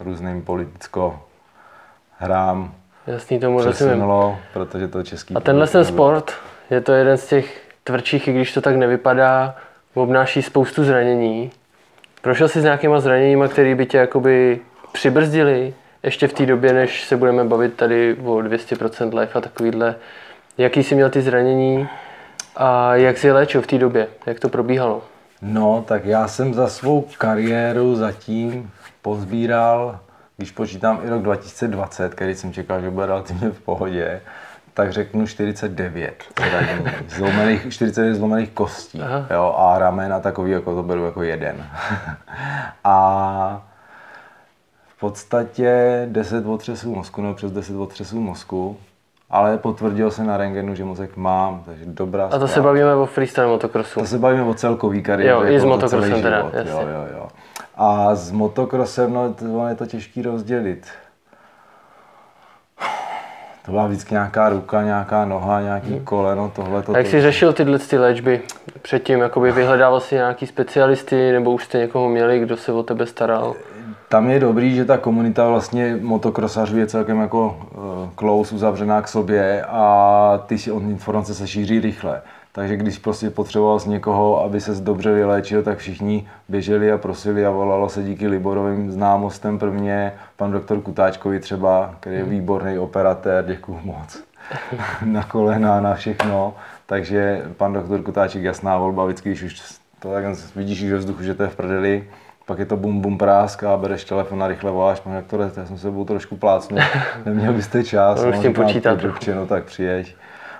různým 0.00 0.42
politicko 0.42 1.22
hrám 2.18 2.74
Jasný, 3.06 3.40
tomu 3.40 3.58
přesunulo, 3.58 4.38
protože 4.52 4.88
to 4.88 5.02
český... 5.02 5.34
A 5.34 5.40
tenhle 5.40 5.66
ten 5.66 5.84
sport 5.84 6.32
je 6.70 6.80
to 6.80 6.92
jeden 6.92 7.16
z 7.16 7.26
těch 7.26 7.60
tvrdších, 7.84 8.28
i 8.28 8.32
když 8.32 8.54
to 8.54 8.60
tak 8.60 8.76
nevypadá, 8.76 9.56
obnáší 9.94 10.42
spoustu 10.42 10.84
zranění. 10.84 11.50
Prošel 12.22 12.48
jsi 12.48 12.60
s 12.60 12.64
nějakýma 12.64 13.00
zraněníma, 13.00 13.48
které 13.48 13.74
by 13.74 13.86
tě 13.86 13.98
jakoby 13.98 14.60
přibrzdili 14.92 15.74
ještě 16.02 16.28
v 16.28 16.32
té 16.32 16.46
době, 16.46 16.72
než 16.72 17.04
se 17.04 17.16
budeme 17.16 17.44
bavit 17.44 17.74
tady 17.74 18.16
o 18.24 18.34
200% 18.34 19.18
life 19.18 19.38
a 19.38 19.40
takovýhle. 19.40 19.94
Jaký 20.58 20.82
jsi 20.82 20.94
měl 20.94 21.10
ty 21.10 21.22
zranění 21.22 21.88
a 22.56 22.94
jak 22.94 23.18
jsi 23.18 23.26
je 23.26 23.32
léčil 23.32 23.62
v 23.62 23.66
té 23.66 23.78
době? 23.78 24.08
Jak 24.26 24.40
to 24.40 24.48
probíhalo? 24.48 25.02
No, 25.42 25.84
tak 25.88 26.04
já 26.04 26.28
jsem 26.28 26.54
za 26.54 26.68
svou 26.68 27.08
kariéru 27.18 27.96
zatím 27.96 28.70
pozbíral, 29.02 30.00
když 30.36 30.50
počítám 30.50 31.00
i 31.04 31.08
rok 31.08 31.22
2020, 31.22 32.14
který 32.14 32.34
jsem 32.34 32.52
čekal, 32.52 32.80
že 32.80 32.90
bude 32.90 33.06
relativně 33.06 33.50
v 33.50 33.60
pohodě, 33.60 34.20
tak 34.78 34.92
řeknu 34.92 35.26
49 35.26 36.24
zranění, 36.50 36.86
zlomených, 37.08 37.72
49 37.72 38.14
zlomených 38.14 38.50
kostí 38.50 39.02
Aha. 39.02 39.26
jo, 39.30 39.54
a 39.58 39.78
ramen 39.78 40.12
a 40.12 40.20
takový, 40.20 40.50
jako 40.50 40.74
to 40.74 40.82
beru 40.82 41.04
jako 41.04 41.22
jeden. 41.22 41.66
a 42.84 43.62
v 44.88 45.00
podstatě 45.00 46.02
10 46.10 46.46
otřesů 46.46 46.94
mozku, 46.94 47.22
nebo 47.22 47.34
přes 47.34 47.52
10 47.52 47.76
otřesů 47.76 48.20
mozku, 48.20 48.76
ale 49.30 49.58
potvrdil 49.58 50.10
se 50.10 50.24
na 50.24 50.36
rengenu, 50.36 50.74
že 50.74 50.84
mozek 50.84 51.16
mám, 51.16 51.62
takže 51.66 51.84
dobrá 51.86 52.26
A 52.26 52.38
to 52.38 52.46
se 52.46 52.52
zpráva. 52.52 52.68
bavíme 52.68 52.94
o 52.94 53.06
freestyle 53.06 53.46
motokrosu. 53.46 54.00
To 54.00 54.06
se 54.06 54.18
bavíme 54.18 54.42
o 54.44 54.54
celkový 54.54 55.02
kariéře. 55.02 55.32
Jo, 55.32 55.42
i 55.44 55.54
jako 55.54 55.60
s 55.60 55.64
motokrosem 55.64 56.10
celý 56.10 56.22
teda, 56.22 56.38
život, 56.38 56.54
jasně. 56.54 56.70
Jo, 56.70 56.80
jo, 56.80 57.06
jo. 57.12 57.28
A 57.76 58.14
s 58.14 58.30
motokrosem, 58.30 59.12
no, 59.12 59.34
to, 59.34 59.66
je 59.66 59.74
to 59.74 59.86
těžký 59.86 60.22
rozdělit. 60.22 60.86
To 63.68 63.72
byla 63.72 63.86
vždycky 63.86 64.14
nějaká 64.14 64.48
ruka, 64.48 64.82
nějaká 64.82 65.24
noha, 65.24 65.60
nějaký 65.60 66.00
koleno, 66.04 66.52
tohle 66.56 66.82
to. 66.82 66.92
Hmm. 66.92 66.98
Jak 66.98 67.06
jsi 67.06 67.20
řešil 67.20 67.52
tyhle 67.52 67.78
ty 67.78 67.98
léčby 67.98 68.40
předtím? 68.82 69.20
Jakoby 69.20 69.52
vyhledával 69.52 70.00
si 70.00 70.14
nějaký 70.14 70.46
specialisty, 70.46 71.32
nebo 71.32 71.52
už 71.52 71.64
jste 71.64 71.78
někoho 71.78 72.08
měli, 72.08 72.40
kdo 72.40 72.56
se 72.56 72.72
o 72.72 72.82
tebe 72.82 73.06
staral? 73.06 73.54
Tam 74.08 74.30
je 74.30 74.40
dobrý, 74.40 74.74
že 74.74 74.84
ta 74.84 74.98
komunita 74.98 75.48
vlastně 75.48 75.98
motokrosařů 76.00 76.78
je 76.78 76.86
celkem 76.86 77.20
jako 77.20 77.46
uh, 77.46 77.82
close, 78.18 78.54
uzavřená 78.54 79.02
k 79.02 79.08
sobě 79.08 79.64
a 79.68 80.42
ty 80.46 80.58
si 80.58 80.70
informace 80.70 81.34
se 81.34 81.46
šíří 81.46 81.80
rychle. 81.80 82.22
Takže 82.52 82.76
když 82.76 82.98
prostě 82.98 83.30
potřeboval 83.30 83.78
z 83.78 83.86
někoho, 83.86 84.42
aby 84.42 84.60
se 84.60 84.74
dobře 84.74 85.12
vyléčil, 85.12 85.62
tak 85.62 85.78
všichni 85.78 86.28
běželi 86.48 86.92
a 86.92 86.98
prosili 86.98 87.46
a 87.46 87.50
volalo 87.50 87.88
se 87.88 88.02
díky 88.02 88.28
Liborovým 88.28 88.92
známostem 88.92 89.58
prvně 89.58 90.12
pan 90.36 90.52
doktor 90.52 90.80
Kutáčkovi 90.80 91.40
třeba, 91.40 91.94
který 92.00 92.16
je 92.16 92.24
výborný 92.24 92.78
operatér, 92.78 93.44
děkuju 93.46 93.80
moc, 93.84 94.22
na 95.04 95.24
kolena, 95.24 95.80
na 95.80 95.94
všechno. 95.94 96.54
Takže 96.86 97.42
pan 97.56 97.72
doktor 97.72 98.02
Kutáček 98.02 98.42
jasná 98.42 98.78
volba, 98.78 99.04
vždycky, 99.04 99.28
když 99.28 99.42
už 99.42 99.78
to 99.98 100.12
tak 100.12 100.24
vidíš 100.56 100.78
že 100.78 100.96
vzduchu, 100.96 101.22
že 101.22 101.34
to 101.34 101.42
je 101.42 101.48
v 101.48 101.56
prdeli, 101.56 102.04
pak 102.46 102.58
je 102.58 102.66
to 102.66 102.76
bum 102.76 103.00
bum 103.00 103.18
prásk 103.18 103.64
a 103.64 103.76
bereš 103.76 104.04
telefon 104.04 104.42
a 104.42 104.48
rychle 104.48 104.70
voláš, 104.70 105.00
pane 105.00 105.16
doktore, 105.16 105.44
já 105.44 105.66
jsem 105.66 105.76
se 105.76 105.82
sebou 105.82 106.04
trošku 106.04 106.36
plácnul, 106.36 106.80
neměl 107.24 107.52
byste 107.52 107.84
čas, 107.84 108.24
no, 108.24 108.32
s 108.32 108.40
tím 108.40 108.54
počítat. 108.54 108.98
No 109.34 109.46
tak 109.46 109.64
přijeď 109.64 110.16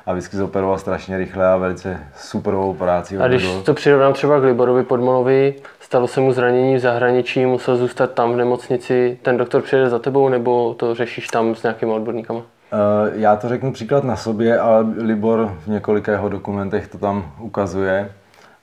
a 0.09 0.12
vždycky 0.12 0.37
zoperoval 0.37 0.79
strašně 0.79 1.19
rychle 1.19 1.47
a 1.47 1.57
velice 1.57 2.00
superovou 2.17 2.75
práci. 2.75 3.19
A 3.19 3.29
když 3.29 3.49
to 3.65 3.75
přirovnám 3.75 4.12
třeba 4.12 4.41
k 4.41 4.43
Liborovi 4.43 4.83
Podmolovi, 4.83 5.55
stalo 5.81 6.09
se 6.09 6.21
mu 6.21 6.33
zranění 6.33 6.77
v 6.77 6.79
zahraničí, 6.79 7.47
musel 7.47 7.77
zůstat 7.77 8.12
tam 8.12 8.33
v 8.33 8.37
nemocnici, 8.37 9.19
ten 9.23 9.37
doktor 9.37 9.62
přijede 9.62 9.91
za 9.91 9.99
tebou 9.99 10.29
nebo 10.29 10.75
to 10.75 10.95
řešíš 10.95 11.27
tam 11.27 11.55
s 11.55 11.62
nějakými 11.62 11.93
odborníkama? 11.93 12.41
Eh, 12.73 12.77
já 13.15 13.37
to 13.37 13.49
řeknu 13.49 13.73
příklad 13.73 14.05
na 14.05 14.17
sobě, 14.17 14.59
ale 14.59 14.87
Libor 14.99 15.55
v 15.65 15.67
několika 15.67 16.12
jeho 16.12 16.29
dokumentech 16.29 16.88
to 16.88 16.99
tam 16.99 17.33
ukazuje. 17.41 18.12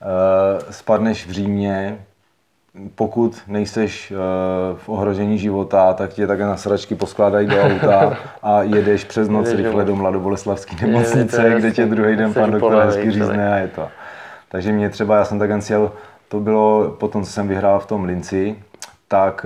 Eh, 0.02 0.72
spadneš 0.72 1.28
v 1.28 1.32
Římě, 1.32 2.06
pokud 2.96 3.42
nejseš 3.48 4.12
eh, 4.12 4.16
v 4.78 4.90
ohrožení 4.90 5.38
života, 5.38 5.94
tak 5.94 6.14
tě 6.14 6.28
také 6.28 6.44
na 6.44 6.58
sračky 6.58 6.96
poskládají 6.96 7.48
do 7.48 7.62
auta 7.62 8.18
a 8.44 8.62
jedeš 8.62 9.04
přes 9.04 9.30
noc 9.30 9.52
rychle 9.52 9.86
do 9.86 9.96
Mladoboleslavské 9.96 10.88
nemocnice, 10.88 11.54
kde 11.58 11.72
tě 11.72 11.86
druhý 11.86 12.16
den 12.16 12.34
pan 12.34 12.52
doktor 12.52 12.84
hezky 12.86 13.12
řízne 13.12 13.54
a 13.54 13.58
je 13.58 13.68
to. 13.68 13.88
Takže 14.50 14.72
mě 14.72 14.90
třeba, 14.90 15.18
já 15.18 15.26
jsem 15.26 15.40
tak 15.40 15.62
sjel, 15.62 15.92
to 16.28 16.40
bylo 16.40 16.96
potom, 17.00 17.24
co 17.24 17.32
jsem 17.32 17.48
vyhrál 17.48 17.80
v 17.80 17.86
tom 17.86 18.04
Linci, 18.04 18.56
tak 19.08 19.46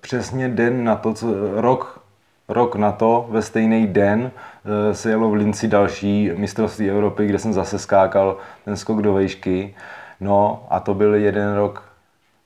přesně 0.00 0.48
den 0.48 0.84
na 0.84 0.96
to, 0.96 1.12
co, 1.12 1.26
rok 1.60 2.06
Rok 2.48 2.76
na 2.76 2.92
to, 2.92 3.26
ve 3.30 3.42
stejný 3.42 3.86
den, 3.86 4.30
eh, 4.30 4.94
se 4.94 5.10
jelo 5.10 5.30
v 5.30 5.34
Linci 5.34 5.68
další 5.68 6.30
mistrovství 6.36 6.90
Evropy, 6.90 7.26
kde 7.26 7.38
jsem 7.38 7.52
zase 7.52 7.78
skákal 7.78 8.36
ten 8.64 8.76
skok 8.76 9.02
do 9.02 9.12
vejšky. 9.12 9.74
No 10.20 10.66
a 10.70 10.80
to 10.80 10.94
byl 10.94 11.14
jeden 11.14 11.54
rok, 11.54 11.82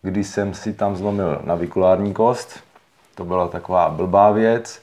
kdy 0.03 0.25
jsem 0.25 0.55
si 0.55 0.73
tam 0.73 0.97
zlomil 0.97 1.41
navikulární 1.45 2.13
kost. 2.13 2.61
To 3.15 3.25
byla 3.25 3.49
taková 3.49 3.91
blbá 3.91 4.31
věc. 4.31 4.83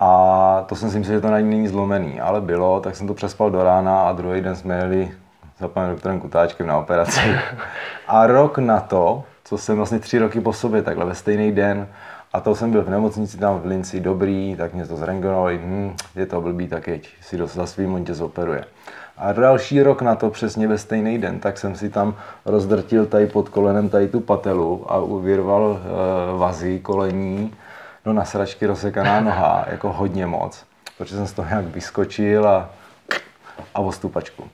A 0.00 0.64
to 0.68 0.76
jsem 0.76 0.90
si 0.90 0.98
myslel, 0.98 1.16
že 1.16 1.20
to 1.20 1.30
není 1.30 1.68
zlomený, 1.68 2.20
ale 2.20 2.40
bylo, 2.40 2.80
tak 2.80 2.96
jsem 2.96 3.06
to 3.06 3.14
přespal 3.14 3.50
do 3.50 3.64
rána 3.64 4.02
a 4.02 4.12
druhý 4.12 4.40
den 4.40 4.56
jsme 4.56 4.76
jeli 4.76 5.12
za 5.58 5.68
panem 5.68 5.90
doktorem 5.90 6.20
Kutáčkem 6.20 6.66
na 6.66 6.78
operaci. 6.78 7.20
A 8.08 8.26
rok 8.26 8.58
na 8.58 8.80
to, 8.80 9.24
co 9.44 9.58
jsem 9.58 9.76
vlastně 9.76 9.98
tři 9.98 10.18
roky 10.18 10.40
po 10.40 10.52
sobě, 10.52 10.82
takhle 10.82 11.04
ve 11.04 11.14
stejný 11.14 11.52
den, 11.52 11.88
a 12.32 12.40
to 12.40 12.54
jsem 12.54 12.70
byl 12.70 12.82
v 12.82 12.90
nemocnici 12.90 13.38
tam 13.38 13.60
v 13.60 13.66
Linci, 13.66 14.00
dobrý, 14.00 14.56
tak 14.58 14.74
mě 14.74 14.86
to 14.86 14.96
zrengenovali, 14.96 15.60
hm, 15.62 15.96
je 16.16 16.26
to 16.26 16.40
blbý, 16.40 16.68
tak 16.68 16.86
jeď, 16.86 17.08
si 17.20 17.36
do, 17.36 17.46
za 17.46 17.66
svým 17.66 17.94
on 17.94 18.04
tě 18.04 18.14
zoperuje. 18.14 18.64
A 19.16 19.32
další 19.32 19.82
rok 19.82 20.02
na 20.02 20.14
to, 20.14 20.30
přesně 20.30 20.68
ve 20.68 20.78
stejný 20.78 21.18
den, 21.18 21.40
tak 21.40 21.58
jsem 21.58 21.76
si 21.76 21.90
tam 21.90 22.14
rozdrtil 22.46 23.06
tady 23.06 23.26
pod 23.26 23.48
kolenem 23.48 23.88
tady 23.88 24.08
tu 24.08 24.20
patelu 24.20 24.92
a 24.92 24.98
uvírval 24.98 25.80
e, 25.80 26.38
vazy 26.38 26.80
kolení, 26.80 27.54
no 28.06 28.12
na 28.12 28.24
sračky 28.24 28.66
rozsekaná 28.66 29.20
noha, 29.30 29.64
jako 29.70 29.92
hodně 29.92 30.26
moc, 30.26 30.64
protože 30.98 31.16
jsem 31.16 31.26
z 31.26 31.32
toho 31.32 31.48
nějak 31.48 31.64
vyskočil 31.64 32.48
a, 32.48 32.70
a 33.74 33.80
o 33.80 33.92
stupačku. 33.92 34.44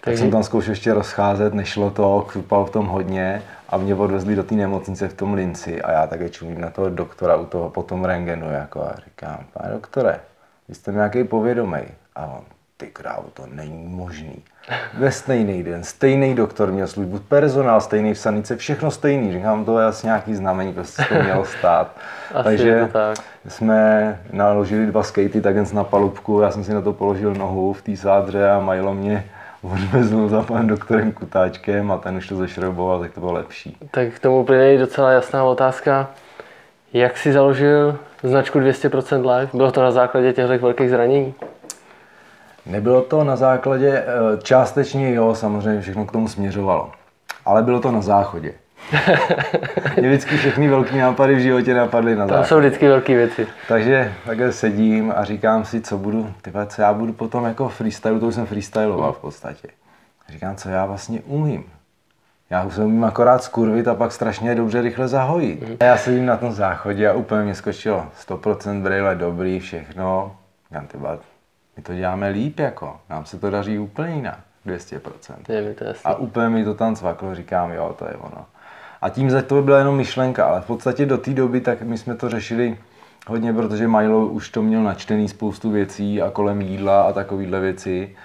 Tak 0.00 0.18
jsem 0.18 0.30
tam 0.30 0.42
zkoušel 0.42 0.72
ještě 0.72 0.94
rozcházet, 0.94 1.54
nešlo 1.54 1.90
to, 1.90 2.24
křupal 2.28 2.64
v 2.64 2.70
tom 2.70 2.86
hodně 2.86 3.42
a 3.68 3.76
mě 3.76 3.94
odvezli 3.94 4.36
do 4.36 4.44
té 4.44 4.54
nemocnice 4.54 5.08
v 5.08 5.14
tom 5.14 5.34
Linci 5.34 5.82
a 5.82 5.92
já 5.92 6.06
také 6.06 6.28
čumím 6.28 6.60
na 6.60 6.70
toho 6.70 6.90
doktora 6.90 7.36
u 7.36 7.46
toho 7.46 7.70
potom 7.70 8.04
rengenu 8.04 8.50
jako 8.50 8.82
a 8.82 8.94
říkám, 9.04 9.38
pane 9.52 9.70
doktore, 9.72 10.20
vy 10.68 10.74
jste 10.74 10.92
nějaký 10.92 11.24
povědomý. 11.24 11.80
A 12.16 12.26
on, 12.26 12.42
ty 12.78 12.86
krávo, 12.86 13.24
to 13.34 13.42
není 13.46 13.86
možný. 13.88 14.42
Ve 14.94 15.12
stejný 15.12 15.62
den, 15.62 15.84
stejný 15.84 16.34
doktor 16.34 16.72
měl 16.72 16.86
službu, 16.86 17.18
personál 17.18 17.80
stejný 17.80 18.14
v 18.14 18.18
sanice, 18.18 18.56
všechno 18.56 18.90
stejný. 18.90 19.32
Říkám, 19.32 19.64
to 19.64 19.78
je 19.78 19.86
asi 19.86 20.06
nějaký 20.06 20.34
znamení, 20.34 20.72
prostě 20.72 21.04
to 21.08 21.14
mělo 21.14 21.44
stát. 21.44 21.96
asi 22.34 22.44
Takže 22.44 22.88
tak. 22.92 23.18
jsme 23.48 24.20
naložili 24.32 24.86
dva 24.86 25.02
skatey 25.02 25.40
tak 25.40 25.72
na 25.72 25.84
palubku, 25.84 26.40
já 26.40 26.50
jsem 26.50 26.64
si 26.64 26.74
na 26.74 26.80
to 26.80 26.92
položil 26.92 27.34
nohu 27.34 27.72
v 27.72 27.82
té 27.82 27.96
sádře 27.96 28.50
a 28.50 28.60
majlo 28.60 28.94
mě 28.94 29.24
odvezl 29.62 30.28
za 30.28 30.42
panem 30.42 30.66
doktorem 30.66 31.12
Kutáčkem 31.12 31.92
a 31.92 31.98
ten 31.98 32.16
už 32.16 32.28
to 32.28 32.36
zešroboval, 32.36 33.00
tak 33.00 33.12
to 33.12 33.20
bylo 33.20 33.32
lepší. 33.32 33.76
Tak 33.90 34.08
k 34.08 34.18
tomu 34.18 34.44
plyne 34.44 34.78
docela 34.78 35.12
jasná 35.12 35.44
otázka. 35.44 36.10
Jak 36.92 37.18
si 37.18 37.32
založil 37.32 37.98
značku 38.22 38.58
200% 38.58 39.36
Live? 39.36 39.50
Bylo 39.54 39.72
to 39.72 39.82
na 39.82 39.90
základě 39.90 40.32
těch 40.32 40.60
velkých 40.60 40.90
zranění? 40.90 41.34
Nebylo 42.68 43.02
to 43.02 43.24
na 43.24 43.36
základě, 43.36 43.88
eh, 43.98 44.04
částečně 44.42 45.14
jo, 45.14 45.34
samozřejmě 45.34 45.80
všechno 45.80 46.06
k 46.06 46.12
tomu 46.12 46.28
směřovalo. 46.28 46.90
Ale 47.44 47.62
bylo 47.62 47.80
to 47.80 47.92
na 47.92 48.00
záchodě. 48.00 48.52
Mě 50.00 50.08
vždycky 50.08 50.36
všechny 50.36 50.68
velké 50.68 50.96
nápady 50.96 51.34
v 51.34 51.38
životě 51.38 51.74
napadly 51.74 52.16
na 52.16 52.26
záchodě. 52.26 52.34
Tam 52.34 52.44
jsou 52.44 52.58
vždycky 52.58 52.88
velké 52.88 53.14
věci. 53.16 53.46
Takže 53.68 54.14
takhle 54.26 54.52
sedím 54.52 55.12
a 55.16 55.24
říkám 55.24 55.64
si, 55.64 55.80
co 55.80 55.98
budu, 55.98 56.32
tyhle, 56.42 56.66
co 56.66 56.82
já 56.82 56.92
budu 56.92 57.12
potom 57.12 57.44
jako 57.44 57.68
freestyle, 57.68 58.20
to 58.20 58.26
už 58.26 58.34
jsem 58.34 58.46
freestyloval 58.46 59.12
v 59.12 59.18
podstatě. 59.18 59.68
Říkám, 60.28 60.56
co 60.56 60.68
já 60.68 60.86
vlastně 60.86 61.20
umím. 61.20 61.64
Já 62.50 62.64
už 62.64 62.74
se 62.74 62.84
umím 62.84 63.04
akorát 63.04 63.42
skurvit 63.42 63.88
a 63.88 63.94
pak 63.94 64.12
strašně 64.12 64.54
dobře 64.54 64.82
rychle 64.82 65.08
zahojit. 65.08 65.68
Mm. 65.68 65.76
Já 65.82 65.96
sedím 65.96 66.26
na 66.26 66.36
tom 66.36 66.52
záchodě 66.52 67.08
a 67.08 67.12
úplně 67.12 67.42
mě 67.42 67.54
skočilo 67.54 68.06
100% 68.28 68.82
brýle, 68.82 69.14
dobrý, 69.14 69.60
všechno. 69.60 70.36
Říkám, 70.70 70.86
tyba, 70.86 71.18
my 71.78 71.82
to 71.82 71.94
děláme 71.94 72.28
líp 72.28 72.58
jako, 72.58 72.96
nám 73.10 73.24
se 73.24 73.38
to 73.38 73.50
daří 73.50 73.78
úplně 73.78 74.14
jinak. 74.14 74.38
200%. 74.66 75.00
Je 75.48 75.62
mi 75.62 75.74
to 75.74 75.84
a 76.04 76.14
úplně 76.14 76.48
mi 76.48 76.64
to 76.64 76.74
tam 76.74 76.94
cvaklo, 76.94 77.34
říkám, 77.34 77.72
jo, 77.72 77.94
to 77.98 78.04
je 78.04 78.12
ono. 78.12 78.46
A 79.02 79.08
tím 79.08 79.30
za 79.30 79.42
to 79.42 79.62
byla 79.62 79.78
jenom 79.78 79.96
myšlenka, 79.96 80.46
ale 80.46 80.60
v 80.60 80.66
podstatě 80.66 81.06
do 81.06 81.18
té 81.18 81.30
doby 81.30 81.60
tak 81.60 81.82
my 81.82 81.98
jsme 81.98 82.14
to 82.14 82.28
řešili 82.28 82.78
hodně, 83.26 83.52
protože 83.52 83.88
Milo 83.88 84.26
už 84.26 84.48
to 84.50 84.62
měl 84.62 84.82
načtený 84.82 85.28
spoustu 85.28 85.70
věcí 85.70 86.22
a 86.22 86.30
kolem 86.30 86.60
jídla 86.60 87.02
a 87.02 87.12
takovéhle 87.12 87.60
věci. 87.60 88.16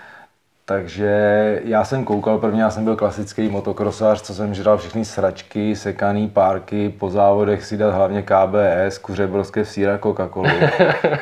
Takže 0.65 1.62
já 1.63 1.84
jsem 1.84 2.05
koukal, 2.05 2.38
prvně 2.38 2.62
já 2.62 2.70
jsem 2.70 2.84
byl 2.84 2.96
klasický 2.96 3.50
motokrosář, 3.50 4.22
co 4.22 4.34
jsem 4.34 4.53
žral 4.53 4.77
všechny 4.77 5.05
sračky, 5.05 5.75
sekaný 5.75 6.29
párky, 6.29 6.89
po 6.89 7.10
závodech 7.10 7.65
si 7.65 7.77
dát 7.77 7.93
hlavně 7.93 8.22
KBS, 8.22 8.98
kuře 8.98 9.27
brovské 9.27 9.65
síra 9.65 9.98
Coca-Colu. 9.98 10.50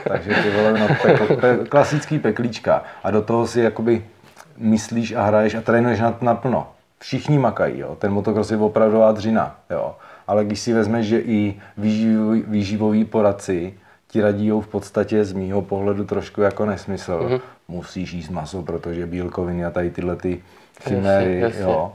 Takže 0.08 0.36
ty 0.44 0.50
vole, 0.50 0.80
no, 0.80 0.88
pekl, 1.02 1.36
pe, 1.36 1.58
klasický 1.70 2.20
peklíčka. 2.20 2.84
A 3.04 3.12
do 3.12 3.22
toho 3.22 3.48
si 3.48 3.62
jakoby 3.62 4.06
myslíš 4.58 5.12
a 5.12 5.24
hraješ 5.24 5.56
a 5.56 5.62
trénuješ 5.62 6.00
naplno 6.22 6.68
všichni 7.02 7.40
makají, 7.40 7.80
jo. 7.80 7.96
ten 8.00 8.12
motocross 8.12 8.52
je 8.52 8.58
opravdová 8.58 9.12
dřina, 9.12 9.56
jo. 9.70 9.96
ale 10.28 10.46
když 10.46 10.60
si 10.60 10.74
vezmeš, 10.74 11.06
že 11.06 11.20
i 11.20 11.62
výživový, 11.78 12.44
výživoví 12.48 13.06
poradci 13.06 13.74
ti 14.08 14.22
radí 14.22 14.52
v 14.52 14.68
podstatě 14.68 15.26
z 15.26 15.34
mýho 15.34 15.62
pohledu 15.62 16.06
trošku 16.06 16.42
jako 16.42 16.66
nesmysl. 16.66 17.12
Mm-hmm. 17.12 17.42
Musíš 17.72 18.14
jíst 18.14 18.30
maso, 18.30 18.62
protože 18.62 19.06
bílkoviny 19.06 19.66
a 19.66 19.72
tady 19.72 19.92
tyhle 19.92 20.16
ty 20.16 20.44
chiméry, 20.84 21.40
jasně, 21.40 21.40
jasně. 21.40 21.62
jo. 21.62 21.94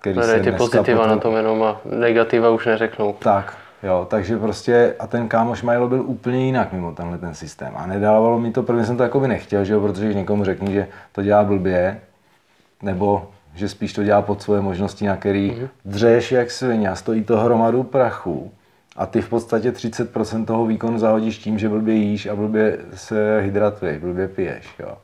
Který 0.00 0.22
se 0.22 0.40
ty 0.40 0.52
pozitiva 0.52 0.98
potom... 0.98 1.10
na 1.10 1.16
tom 1.16 1.36
jenom 1.36 1.62
a 1.62 1.80
negativa 1.84 2.50
už 2.50 2.66
neřeknou. 2.66 3.12
Tak, 3.18 3.56
jo, 3.82 4.06
takže 4.10 4.38
prostě 4.38 4.94
a 4.98 5.06
ten 5.06 5.28
kámoš 5.28 5.62
Milo 5.62 5.88
byl 5.88 6.02
úplně 6.06 6.46
jinak 6.46 6.72
mimo 6.72 6.92
tenhle 6.92 7.18
ten 7.18 7.34
systém 7.34 7.72
a 7.76 7.86
nedávalo 7.86 8.38
mi 8.38 8.52
to, 8.52 8.62
prvně 8.62 8.84
jsem 8.86 8.96
to 8.96 9.02
jako 9.02 9.20
by 9.20 9.28
nechtěl, 9.28 9.64
že 9.64 9.72
jo, 9.72 9.80
protože 9.80 10.04
když 10.04 10.16
někomu 10.16 10.44
řekni, 10.44 10.72
že 10.72 10.86
to 11.12 11.22
dělá 11.22 11.44
blbě, 11.44 12.00
nebo 12.82 13.28
že 13.54 13.68
spíš 13.68 13.92
to 13.92 14.04
dělá 14.04 14.22
pod 14.22 14.42
svoje 14.42 14.60
možnosti, 14.60 15.06
na 15.06 15.16
který 15.16 15.50
mm-hmm. 15.50 15.68
dřeš 15.84 16.32
jak 16.32 16.50
svině 16.50 16.88
a 16.88 16.94
stojí 16.94 17.24
to 17.24 17.36
hromadu 17.36 17.82
prachu 17.82 18.52
a 18.96 19.06
ty 19.06 19.22
v 19.22 19.28
podstatě 19.28 19.70
30% 19.70 20.44
toho 20.44 20.66
výkonu 20.66 20.98
zahodíš 20.98 21.38
tím, 21.38 21.58
že 21.58 21.68
blbě 21.68 21.94
jíš 21.94 22.26
a 22.26 22.36
blbě 22.36 22.78
se 22.94 23.40
hydratuješ, 23.40 23.98
blbě 23.98 24.28
piješ. 24.28 24.66
Jo. 24.78 24.96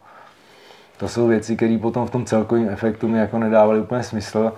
To 1.02 1.08
jsou 1.08 1.26
věci, 1.26 1.56
které 1.56 1.78
potom 1.82 2.06
v 2.06 2.10
tom 2.10 2.24
celkovém 2.24 2.68
efektu 2.68 3.08
mi 3.08 3.18
jako 3.18 3.38
nedávaly 3.38 3.80
úplně 3.80 4.02
smysl, 4.02 4.52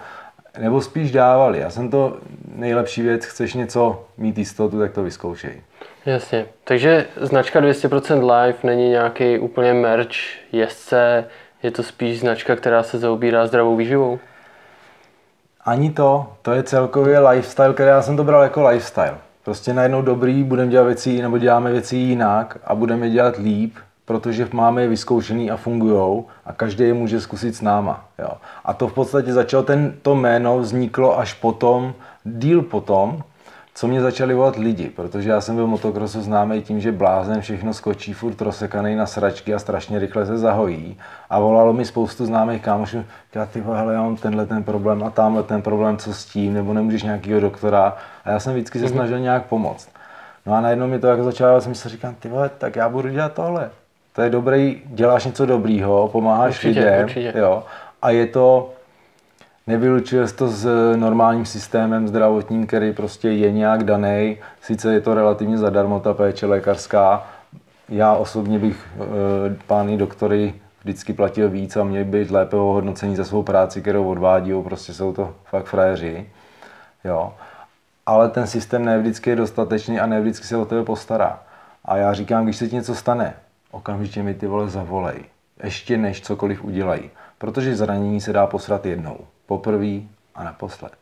nebo 0.59 0.81
spíš 0.81 1.13
dávali. 1.13 1.59
Já 1.59 1.71
jsem 1.71 1.91
to 1.91 2.17
nejlepší 2.55 3.03
věc, 3.03 3.25
chceš 3.25 3.55
něco 3.55 4.05
mít 4.19 4.39
jistotu, 4.39 4.79
tak 4.79 4.93
to 4.93 5.03
vyzkoušej. 5.03 5.63
Jasně. 6.07 6.47
Takže 6.65 7.07
značka 7.21 7.61
200% 7.61 8.21
live 8.21 8.59
není 8.63 8.89
nějaký 8.89 9.39
úplně 9.39 9.75
merch 9.75 10.11
jezdce, 10.53 11.25
je 11.63 11.71
to 11.71 11.83
spíš 11.83 12.21
značka, 12.21 12.57
která 12.57 12.83
se 12.83 12.99
zaobírá 12.99 13.47
zdravou 13.47 13.77
výživou? 13.77 14.19
Ani 15.65 15.91
to, 15.91 16.33
to 16.43 16.53
je 16.53 16.63
celkově 16.63 17.19
lifestyle, 17.19 17.75
který 17.75 17.89
já 17.89 18.03
jsem 18.03 18.17
to 18.17 18.25
bral 18.25 18.43
jako 18.43 18.69
lifestyle. 18.69 19.19
Prostě 19.45 19.73
najednou 19.75 20.03
dobrý, 20.03 20.43
budeme 20.43 20.71
dělat 20.71 20.85
věci, 20.85 21.23
nebo 21.23 21.39
děláme 21.39 21.73
věci 21.73 21.97
jinak 21.97 22.59
a 22.65 22.75
budeme 22.75 23.11
dělat 23.11 23.37
líp, 23.37 23.75
protože 24.05 24.49
máme 24.53 24.83
je 24.83 24.89
vyzkoušený 24.89 25.51
a 25.51 25.57
fungují 25.57 26.25
a 26.47 26.53
každý 26.53 26.85
je 26.85 26.95
může 26.95 27.21
zkusit 27.21 27.57
s 27.57 27.61
náma. 27.61 28.05
Jo. 28.19 28.31
A 28.65 28.73
to 28.73 28.89
v 28.89 28.93
podstatě 28.93 29.33
začalo, 29.33 29.63
ten, 29.63 29.95
to 30.03 30.15
jméno 30.15 30.59
vzniklo 30.59 31.19
až 31.19 31.35
potom, 31.35 31.95
díl 32.25 32.63
potom, 32.63 33.23
co 33.77 33.89
mě 33.89 34.01
začali 34.01 34.35
volat 34.35 34.57
lidi, 34.57 34.91
protože 34.91 35.31
já 35.31 35.41
jsem 35.41 35.55
byl 35.55 35.67
motokrosu 35.67 36.21
známý 36.21 36.63
tím, 36.63 36.81
že 36.81 36.93
blázen 36.93 37.41
všechno 37.41 37.75
skočí, 37.75 38.13
furt 38.13 38.41
rozsekaný 38.41 38.97
na 38.97 39.07
sračky 39.07 39.55
a 39.55 39.59
strašně 39.59 39.99
rychle 39.99 40.27
se 40.27 40.39
zahojí. 40.39 40.99
A 41.31 41.41
volalo 41.41 41.73
mi 41.73 41.85
spoustu 41.85 42.27
známých 42.27 42.63
kámošů, 42.63 43.05
já 43.35 43.47
ty 43.47 43.61
hele, 43.61 43.95
já 43.95 44.03
mám 44.03 44.17
tenhle 44.17 44.47
ten 44.47 44.65
problém 44.65 45.05
a 45.05 45.11
tamhle 45.11 45.43
ten 45.43 45.63
problém, 45.63 45.97
co 45.97 46.15
s 46.15 46.25
tím, 46.25 46.55
nebo 46.55 46.75
nemůžeš 46.75 47.03
nějakého 47.03 47.41
doktora. 47.41 47.97
A 48.25 48.31
já 48.31 48.41
jsem 48.41 48.53
vždycky 48.53 48.79
se 48.79 48.85
mhm. 48.85 48.95
snažil 48.95 49.19
nějak 49.19 49.47
pomoct. 49.47 49.89
No 50.47 50.55
a 50.55 50.61
najednou 50.61 50.87
mi 50.87 50.99
to 50.99 51.07
jak 51.07 51.23
začalo, 51.23 51.55
já 51.55 51.61
jsem 51.61 51.75
si 51.75 51.89
říkal, 51.89 52.15
ty 52.19 52.29
vole, 52.29 52.51
tak 52.59 52.77
já 52.77 52.89
budu 52.89 53.09
dělat 53.09 53.33
tohle. 53.33 53.71
To 54.15 54.23
je 54.23 54.31
dobrý, 54.31 54.83
děláš 54.87 55.25
něco 55.25 55.47
dobrýho, 55.47 56.09
pomáháš 56.13 56.55
určitě, 56.55 56.81
lidem, 56.81 57.05
určitě. 57.05 57.33
Jo, 57.37 57.63
a 58.03 58.11
je 58.11 58.27
to, 58.27 58.73
nevylučuje 59.67 60.27
to 60.29 60.49
s 60.49 60.69
normálním 60.97 61.47
systémem 61.47 62.09
zdravotním, 62.09 62.67
který 62.67 62.93
prostě 62.93 63.29
je 63.29 63.53
nějak 63.53 63.85
daný. 63.85 64.39
Sice 64.63 64.95
je 64.95 65.01
to 65.01 65.15
relativně 65.15 65.59
zadarmo, 65.59 66.01
ta 66.01 66.15
péče 66.15 66.47
lékařská. 66.47 67.27
Já 67.89 68.15
osobně 68.15 68.59
bych 68.59 68.87
e, 68.97 69.57
pány 69.67 69.97
doktory 69.97 70.55
vždycky 70.83 71.13
platil 71.13 71.49
víc 71.49 71.77
a 71.77 71.85
měli 71.85 72.05
být 72.05 72.31
lépe 72.31 72.57
ohodnocení 72.57 73.17
za 73.17 73.25
svou 73.25 73.43
práci, 73.43 73.83
kterou 73.83 74.09
odvádí, 74.09 74.53
prostě 74.65 74.95
jsou 74.95 75.13
to 75.13 75.35
fakt 75.45 75.67
frajeři. 75.67 76.27
Jo. 77.05 77.33
Ale 78.07 78.29
ten 78.29 78.47
systém 78.47 78.85
ne 78.85 78.99
vždycky 78.99 79.31
je 79.31 79.37
dostatečný 79.37 80.01
a 80.01 80.07
ne 80.07 80.21
vždycky 80.21 80.47
se 80.47 80.57
o 80.57 80.65
tebe 80.65 80.83
postará. 80.85 81.39
A 81.85 81.97
já 81.97 82.13
říkám, 82.13 82.45
když 82.45 82.57
se 82.57 82.69
ti 82.69 82.77
něco 82.77 82.95
stane, 82.95 83.35
okamžitě 83.75 84.23
mi 84.23 84.35
ty 84.35 84.47
vole 84.47 84.69
zavolej. 84.69 85.25
Ještě 85.63 85.97
než 85.97 86.21
cokoliv 86.21 86.65
udělají. 86.65 87.11
Protože 87.39 87.77
zranění 87.77 88.21
se 88.21 88.33
dá 88.33 88.47
posrat 88.47 88.87
jednou. 88.87 89.19
Poprvé 89.47 90.01
a 90.35 90.45
naposled. 90.45 90.93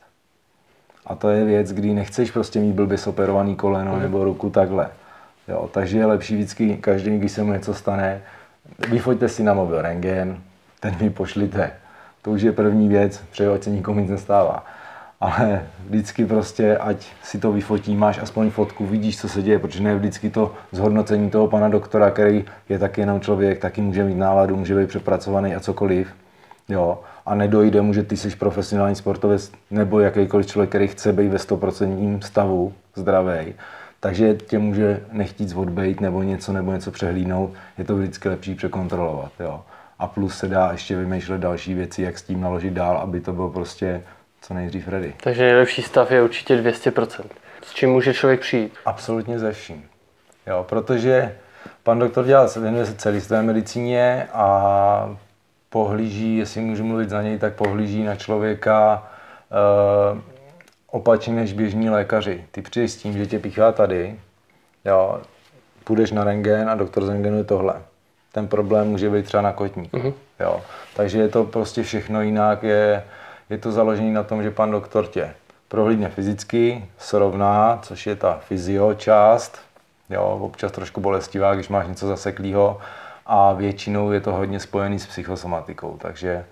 A 1.07 1.15
to 1.15 1.29
je 1.29 1.45
věc, 1.45 1.73
kdy 1.73 1.95
nechceš 1.95 2.31
prostě 2.31 2.61
mít 2.61 2.73
blbě 2.73 2.99
operovaný 3.07 3.57
koleno 3.57 3.99
nebo 3.99 4.25
ruku 4.25 4.51
takhle. 4.51 4.91
Jo, 5.49 5.71
takže 5.73 5.99
je 5.99 6.07
lepší 6.07 6.35
vždycky, 6.35 6.77
každý, 6.77 7.19
když 7.19 7.33
se 7.33 7.43
mu 7.43 7.53
něco 7.53 7.75
stane, 7.75 8.23
vyfoďte 8.89 9.29
si 9.29 9.43
na 9.43 9.55
mobil 9.55 9.83
rengen, 9.83 10.43
ten 10.81 10.97
mi 11.01 11.11
pošlite. 11.11 11.73
To 12.23 12.31
už 12.31 12.43
je 12.43 12.53
první 12.53 12.89
věc, 12.89 13.23
přeju, 13.31 13.53
ať 13.53 13.63
se 13.63 13.71
nikomu 13.71 14.01
nic 14.01 14.11
nestává 14.11 14.67
ale 15.23 15.63
vždycky 15.89 16.27
prostě, 16.27 16.77
ať 16.79 17.07
si 17.23 17.39
to 17.39 17.53
vyfotí, 17.53 17.97
máš 17.97 18.19
aspoň 18.19 18.51
fotku, 18.51 18.87
vidíš, 18.87 19.21
co 19.21 19.29
se 19.29 19.43
děje, 19.43 19.59
protože 19.59 19.83
ne 19.83 19.95
vždycky 19.95 20.31
to 20.31 20.55
zhodnocení 20.73 21.31
toho 21.31 21.49
pana 21.49 21.69
doktora, 21.69 22.11
který 22.11 22.45
je 22.69 22.79
taky 22.79 23.01
jenom 23.01 23.21
člověk, 23.21 23.59
taky 23.59 23.81
může 23.81 24.05
mít 24.05 24.15
náladu, 24.15 24.57
může 24.57 24.77
být 24.77 24.89
přepracovaný 24.89 25.55
a 25.55 25.61
cokoliv. 25.61 26.15
Jo, 26.69 27.01
a 27.27 27.35
nedojde 27.35 27.83
mu, 27.83 27.95
že 27.95 28.03
ty 28.03 28.17
jsi 28.17 28.37
profesionální 28.37 28.97
sportovec 28.97 29.53
nebo 29.71 30.01
jakýkoliv 30.01 30.47
člověk, 30.47 30.69
který 30.69 30.89
chce 30.89 31.13
být 31.13 31.29
ve 31.29 31.39
100% 31.39 32.21
stavu 32.21 32.73
zdravý, 32.95 33.55
takže 34.01 34.35
tě 34.35 34.59
může 34.59 35.01
nechtít 35.13 35.49
zvodbejt 35.49 36.01
nebo 36.01 36.23
něco 36.23 36.53
nebo 36.53 36.73
něco 36.73 36.91
přehlídnout, 36.91 37.51
je 37.79 37.85
to 37.85 37.97
vždycky 37.97 38.29
lepší 38.29 38.55
překontrolovat. 38.55 39.33
Jo. 39.41 39.61
A 39.99 40.07
plus 40.07 40.39
se 40.39 40.49
dá 40.49 40.69
ještě 40.73 40.97
vymýšlet 40.97 41.39
další 41.39 41.75
věci, 41.75 42.03
jak 42.03 42.19
s 42.19 42.23
tím 42.23 42.41
naložit 42.41 42.73
dál, 42.73 42.99
aby 42.99 43.21
to 43.21 43.33
bylo 43.33 43.51
prostě 43.51 44.03
co 44.43 44.55
nejdřív 44.55 44.89
ready. 44.89 45.15
Takže 45.23 45.43
nejlepší 45.43 45.83
stav 45.83 46.11
je 46.11 46.23
určitě 46.23 46.57
200%. 46.57 47.25
S 47.63 47.73
čím 47.73 47.91
může 47.91 48.15
člověk 48.15 48.41
přijít? 48.41 48.75
Absolutně 48.85 49.39
ze 49.39 49.53
vším. 49.53 49.85
Jo, 50.47 50.67
protože 50.69 51.37
pan 51.83 51.99
doktor 51.99 52.25
dělá, 52.25 52.49
věnuje 52.61 52.87
se 52.87 52.95
celistvé 52.95 53.43
medicíně 53.43 54.29
a 54.33 55.17
pohlíží, 55.71 56.37
jestli 56.37 56.61
můžu 56.61 56.85
mluvit 56.85 57.11
za 57.11 57.23
něj, 57.23 57.39
tak 57.39 57.55
pohlíží 57.55 58.03
na 58.03 58.17
člověka 58.17 59.09
uh, 60.13 60.19
opačně 60.87 61.35
než 61.35 61.53
běžní 61.53 61.91
lékaři. 61.91 62.45
Ty 62.51 62.63
přijdeš 62.63 62.93
s 62.93 62.97
tím, 62.97 63.13
že 63.13 63.27
tě 63.27 63.39
píchá 63.39 63.73
tady, 63.73 64.17
jo, 64.85 65.21
půjdeš 65.85 66.11
na 66.11 66.25
rengen 66.25 66.71
a 66.71 66.75
doktor 66.75 67.05
zrengenuje 67.05 67.45
tohle. 67.45 67.75
Ten 68.33 68.49
problém 68.49 68.89
může 68.89 69.11
být 69.11 69.25
třeba 69.25 69.43
na 69.43 69.53
kotníku. 69.53 69.97
Uh-huh. 69.97 70.15
Jo. 70.41 70.61
Takže 70.97 71.19
je 71.19 71.29
to 71.29 71.45
prostě 71.45 71.83
všechno 71.83 72.23
jinak, 72.23 72.63
je, 72.63 73.05
je 73.53 73.59
to 73.59 73.73
založené 73.73 74.13
na 74.13 74.23
tom, 74.23 74.43
že 74.43 74.51
pan 74.51 74.71
doktor 74.71 75.07
tě 75.07 75.35
prohlídne 75.69 76.09
fyzicky, 76.09 76.85
srovná, 76.99 77.79
což 77.83 78.07
je 78.07 78.17
ta 78.17 78.41
fyzio 78.49 78.95
část, 78.95 79.59
jo, 80.11 80.39
občas 80.43 80.73
trošku 80.73 81.01
bolestivá, 81.01 81.55
když 81.55 81.69
máš 81.69 81.87
něco 81.87 82.07
zaseklého 82.07 82.81
a 83.27 83.53
většinou 83.53 84.13
je 84.13 84.21
to 84.21 84.33
hodně 84.33 84.61
spojený 84.61 84.99
s 84.99 85.07
psychosomatikou, 85.07 85.97
takže 86.01 86.45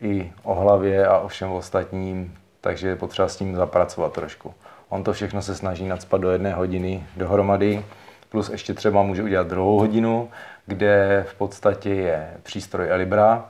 i 0.00 0.32
o 0.42 0.54
hlavě 0.54 1.06
a 1.06 1.18
o 1.18 1.28
všem 1.28 1.52
ostatním, 1.52 2.34
takže 2.60 2.88
je 2.88 2.96
potřeba 2.96 3.28
s 3.28 3.36
tím 3.36 3.56
zapracovat 3.56 4.12
trošku. 4.12 4.54
On 4.88 5.04
to 5.04 5.12
všechno 5.12 5.42
se 5.42 5.54
snaží 5.54 5.88
nadspat 5.88 6.20
do 6.20 6.30
jedné 6.30 6.54
hodiny 6.54 7.06
dohromady, 7.16 7.84
plus 8.28 8.48
ještě 8.48 8.74
třeba 8.74 9.02
může 9.02 9.22
udělat 9.22 9.46
druhou 9.46 9.78
hodinu, 9.78 10.30
kde 10.66 11.24
v 11.28 11.34
podstatě 11.34 11.90
je 11.90 12.30
přístroj 12.42 12.90
Elibra, 12.90 13.44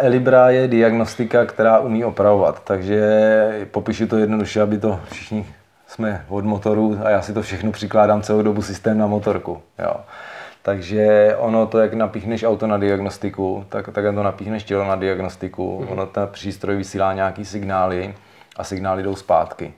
Elibra 0.00 0.50
je 0.50 0.68
diagnostika, 0.68 1.46
která 1.46 1.78
umí 1.78 2.04
opravovat, 2.04 2.64
takže 2.64 3.66
popíšu 3.70 4.06
to 4.06 4.18
jednoduše, 4.18 4.62
aby 4.62 4.78
to 4.78 5.00
všichni 5.10 5.46
jsme 5.86 6.24
od 6.28 6.44
motoru 6.44 6.98
a 7.04 7.10
já 7.10 7.22
si 7.22 7.32
to 7.32 7.42
všechno 7.42 7.72
přikládám 7.72 8.22
celou 8.22 8.42
dobu 8.42 8.62
systém 8.62 8.98
na 8.98 9.06
motorku. 9.06 9.62
Jo. 9.78 9.96
Takže 10.62 11.34
ono 11.38 11.66
to, 11.66 11.78
jak 11.78 11.94
napíchneš 11.94 12.44
auto 12.44 12.66
na 12.66 12.78
diagnostiku, 12.78 13.64
tak, 13.68 13.88
tak 13.92 14.04
to 14.14 14.22
napíchneš 14.22 14.64
tělo 14.64 14.84
na 14.84 14.96
diagnostiku, 14.96 15.80
mm. 15.80 15.88
ono 15.88 16.06
ten 16.06 16.28
přístroj 16.32 16.76
vysílá 16.76 17.12
nějaký 17.12 17.44
signály 17.44 18.14
a 18.56 18.64
signály 18.64 19.02
jdou 19.02 19.16
zpátky. 19.16 19.74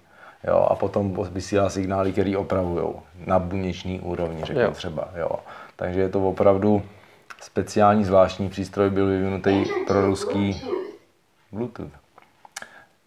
Jo, 0.46 0.66
a 0.70 0.74
potom 0.74 1.16
vysílá 1.30 1.68
signály, 1.68 2.12
které 2.12 2.36
opravují 2.36 2.86
na 3.26 3.38
buněční 3.38 4.00
úrovni, 4.00 4.44
řeknu 4.44 4.70
třeba. 4.70 5.08
Jo. 5.16 5.30
Takže 5.76 6.00
je 6.00 6.08
to 6.08 6.28
opravdu 6.28 6.82
Speciální 7.40 8.04
zvláštní 8.04 8.48
přístroj 8.48 8.90
byl 8.90 9.06
vyvinutý 9.06 9.64
pro 9.86 10.06
ruský 10.06 10.62
Bluetooth. 11.52 11.92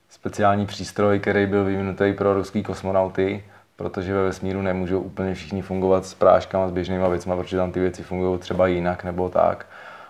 Speciální 0.10 0.66
přístroj, 0.66 1.20
který 1.20 1.46
byl 1.46 1.64
vyvinutý 1.66 2.14
pro 2.14 2.34
ruský 2.34 2.64
kosmonauty, 2.64 3.44
protože 3.76 4.14
ve 4.14 4.24
vesmíru 4.24 4.62
nemůžou 4.62 5.00
úplně 5.00 5.34
všichni 5.34 5.62
fungovat 5.62 6.06
s 6.06 6.14
práškama, 6.14 6.68
s 6.68 6.72
běžnýma 6.72 7.08
věcmi, 7.08 7.34
protože 7.38 7.58
tam 7.58 7.72
ty 7.72 7.80
věci 7.80 8.04
fungují 8.04 8.40
třeba 8.40 8.68
jinak 8.68 9.04
nebo 9.04 9.30
tak. 9.30 9.66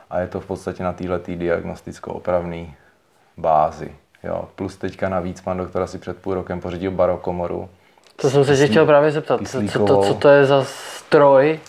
A 0.09 0.19
je 0.19 0.27
to 0.27 0.39
v 0.39 0.45
podstatě 0.45 0.83
na 0.83 0.93
této 0.93 1.31
diagnosticko-opravné 1.31 2.65
bázi. 3.37 3.91
Jo. 4.23 4.49
Plus 4.55 4.77
teďka 4.77 5.09
navíc 5.09 5.41
pan 5.41 5.57
doktor 5.57 5.81
asi 5.81 5.97
před 5.97 6.17
půl 6.17 6.33
rokem 6.33 6.61
pořídil 6.61 6.91
barokomoru. 6.91 7.69
To 8.15 8.29
jsem 8.29 8.45
se 8.45 8.57
tě 8.57 8.67
chtěl 8.67 8.85
právě 8.85 9.11
zeptat. 9.11 9.41
Co 9.47 9.85
to, 9.85 10.03
co 10.03 10.13
to 10.13 10.29
je 10.29 10.45
za 10.45 10.63
stroj? 10.63 11.59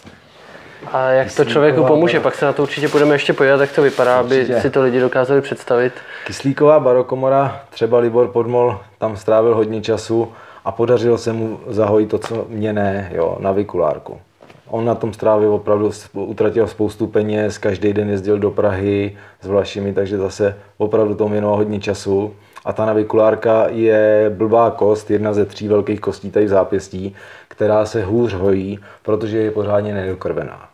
A 0.93 1.09
jak 1.09 1.27
Kyslíková 1.27 1.45
to 1.45 1.53
člověku 1.53 1.85
pomůže? 1.85 2.21
Pak 2.21 2.35
se 2.35 2.45
na 2.45 2.53
to 2.53 2.63
určitě 2.63 2.89
budeme 2.89 3.15
ještě 3.15 3.33
podívat, 3.33 3.61
jak 3.61 3.73
to 3.73 3.83
vypadá, 3.83 4.21
určitě. 4.21 4.55
aby 4.55 4.61
si 4.61 4.71
to 4.71 4.83
lidi 4.83 5.01
dokázali 5.01 5.41
představit. 5.41 5.93
Kyslíková 6.27 6.81
barokomora, 6.81 7.61
třeba 7.71 7.99
Libor 7.99 8.29
Podmol 8.29 8.81
tam 8.99 9.17
strávil 9.17 9.55
hodně 9.55 9.81
času 9.81 10.33
a 10.65 10.73
podařilo 10.73 11.19
se 11.19 11.33
mu 11.33 11.61
zahojit 11.67 12.11
to, 12.11 12.19
co 12.19 12.47
mě 12.49 12.73
ne, 12.73 13.11
jo, 13.15 13.37
na 13.41 13.53
vikulárku. 13.53 14.21
On 14.69 14.85
na 14.85 14.95
tom 14.95 15.13
strávil 15.13 15.55
opravdu, 15.55 15.91
utratil 16.13 16.67
spoustu 16.67 17.07
peněz, 17.07 17.59
každý 17.59 17.93
den 17.93 18.11
jezdil 18.11 18.39
do 18.39 18.51
Prahy 18.51 19.17
s 19.41 19.47
Vlašimi, 19.47 19.93
takže 19.93 20.19
zase 20.19 20.57
opravdu 20.79 21.15
tomu 21.15 21.33
věnoval 21.33 21.57
hodně 21.57 21.81
času. 21.81 22.35
A 22.65 22.73
ta 22.73 22.87
navikulárka 22.87 23.67
je 23.69 24.33
blbá 24.35 24.71
kost, 24.71 25.11
jedna 25.11 25.33
ze 25.33 25.45
tří 25.45 25.69
velkých 25.69 26.01
kostí 26.01 26.31
tady 26.31 26.47
v 26.47 26.49
zápěstí, 26.49 27.15
která 27.61 27.87
se 27.87 28.05
hůř 28.05 28.33
hojí, 28.33 28.79
protože 29.03 29.39
je 29.39 29.51
pořádně 29.51 29.95
nedokrvená. 29.95 30.69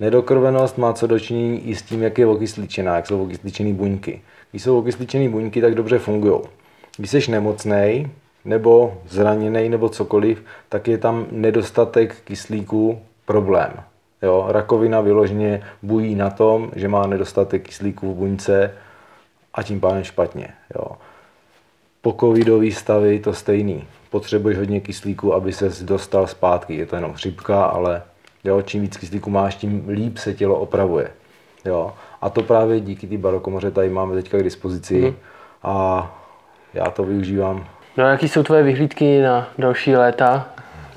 Nedokrvenost 0.00 0.78
má 0.78 0.92
co 0.92 1.06
dočinění 1.06 1.68
i 1.68 1.74
s 1.74 1.82
tím, 1.82 2.02
jak 2.02 2.18
je 2.18 2.26
okysličená, 2.26 2.96
jak 2.96 3.06
jsou 3.06 3.22
okysličené 3.22 3.72
buňky. 3.72 4.22
Když 4.50 4.62
jsou 4.62 4.78
okysličené 4.78 5.28
buňky, 5.28 5.60
tak 5.60 5.74
dobře 5.74 5.98
fungují. 5.98 6.40
Když 6.96 7.10
jsi 7.10 7.30
nemocný, 7.30 8.10
nebo 8.44 8.98
zraněný, 9.08 9.68
nebo 9.68 9.88
cokoliv, 9.88 10.44
tak 10.68 10.88
je 10.88 10.98
tam 10.98 11.26
nedostatek 11.30 12.16
kyslíku 12.24 13.00
problém. 13.26 13.72
Jo, 14.22 14.46
rakovina 14.48 15.00
vyloženě 15.00 15.62
bují 15.82 16.14
na 16.14 16.30
tom, 16.30 16.70
že 16.76 16.88
má 16.88 17.06
nedostatek 17.06 17.62
kyslíku 17.62 18.14
v 18.14 18.16
buňce 18.16 18.74
a 19.54 19.62
tím 19.62 19.80
pádem 19.80 20.04
špatně. 20.04 20.48
Jo. 20.74 20.86
Po 22.02 22.12
covidový 22.20 22.72
stavy 22.72 23.18
to 23.18 23.34
stejný. 23.34 23.84
Potřebuješ 24.10 24.58
hodně 24.58 24.80
kyslíku, 24.80 25.34
aby 25.34 25.52
se 25.52 25.84
dostal 25.84 26.26
zpátky. 26.26 26.76
Je 26.76 26.86
to 26.86 26.96
jenom 26.96 27.12
chřipka, 27.12 27.64
ale 27.64 28.02
Jo, 28.44 28.62
čím 28.62 28.82
víc 28.82 28.96
kyslíku 28.96 29.30
máš, 29.30 29.54
tím 29.54 29.88
líp 29.88 30.18
se 30.18 30.34
tělo 30.34 30.56
opravuje. 30.56 31.10
Jo. 31.64 31.92
A 32.20 32.30
to 32.30 32.42
právě 32.42 32.80
díky 32.80 33.06
té 33.06 33.18
barokomoře 33.18 33.70
tady 33.70 33.88
máme 33.88 34.14
teďka 34.14 34.38
k 34.38 34.42
dispozici 34.42 35.00
mm. 35.00 35.16
a 35.62 36.06
já 36.74 36.90
to 36.90 37.04
využívám. 37.04 37.66
No 37.96 38.04
a 38.04 38.08
jaký 38.08 38.28
jsou 38.28 38.42
tvoje 38.42 38.62
vyhlídky 38.62 39.22
na 39.22 39.48
další 39.58 39.96
léta? 39.96 40.48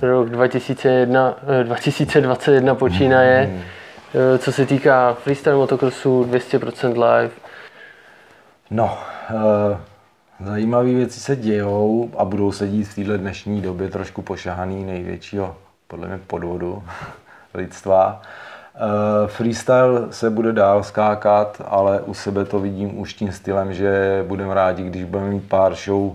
Rok 0.01 0.29
2001, 0.29 1.35
2021 1.63 2.75
počínaje. 2.75 3.47
Mm. 3.47 3.61
Co 4.37 4.51
se 4.51 4.65
týká 4.65 5.13
freestyle 5.13 5.55
motocrossu, 5.55 6.23
200% 6.23 6.89
live. 6.91 7.31
No, 8.71 8.97
uh, 9.31 9.77
Zajímavé 10.43 10.93
věci 10.93 11.19
se 11.19 11.35
dějou 11.35 12.11
a 12.17 12.25
budou 12.25 12.51
se 12.51 12.67
dít 12.67 12.83
v 12.83 12.95
této 12.95 13.17
dnešní 13.17 13.61
době 13.61 13.89
trošku 13.89 14.21
pošahaný 14.21 14.83
největšího, 14.83 15.55
podle 15.87 16.07
mě, 16.07 16.19
podvodu 16.27 16.83
lidstva. 17.53 18.21
Uh, 18.75 19.27
freestyle 19.27 20.07
se 20.11 20.29
bude 20.29 20.53
dál 20.53 20.83
skákat, 20.83 21.61
ale 21.65 22.01
u 22.01 22.13
sebe 22.13 22.45
to 22.45 22.59
vidím 22.59 22.99
už 22.99 23.13
tím 23.13 23.31
stylem, 23.31 23.73
že 23.73 24.23
budeme 24.27 24.53
rádi, 24.53 24.83
když 24.83 25.03
budeme 25.03 25.29
mít 25.29 25.49
pár 25.49 25.75
show, 25.75 26.13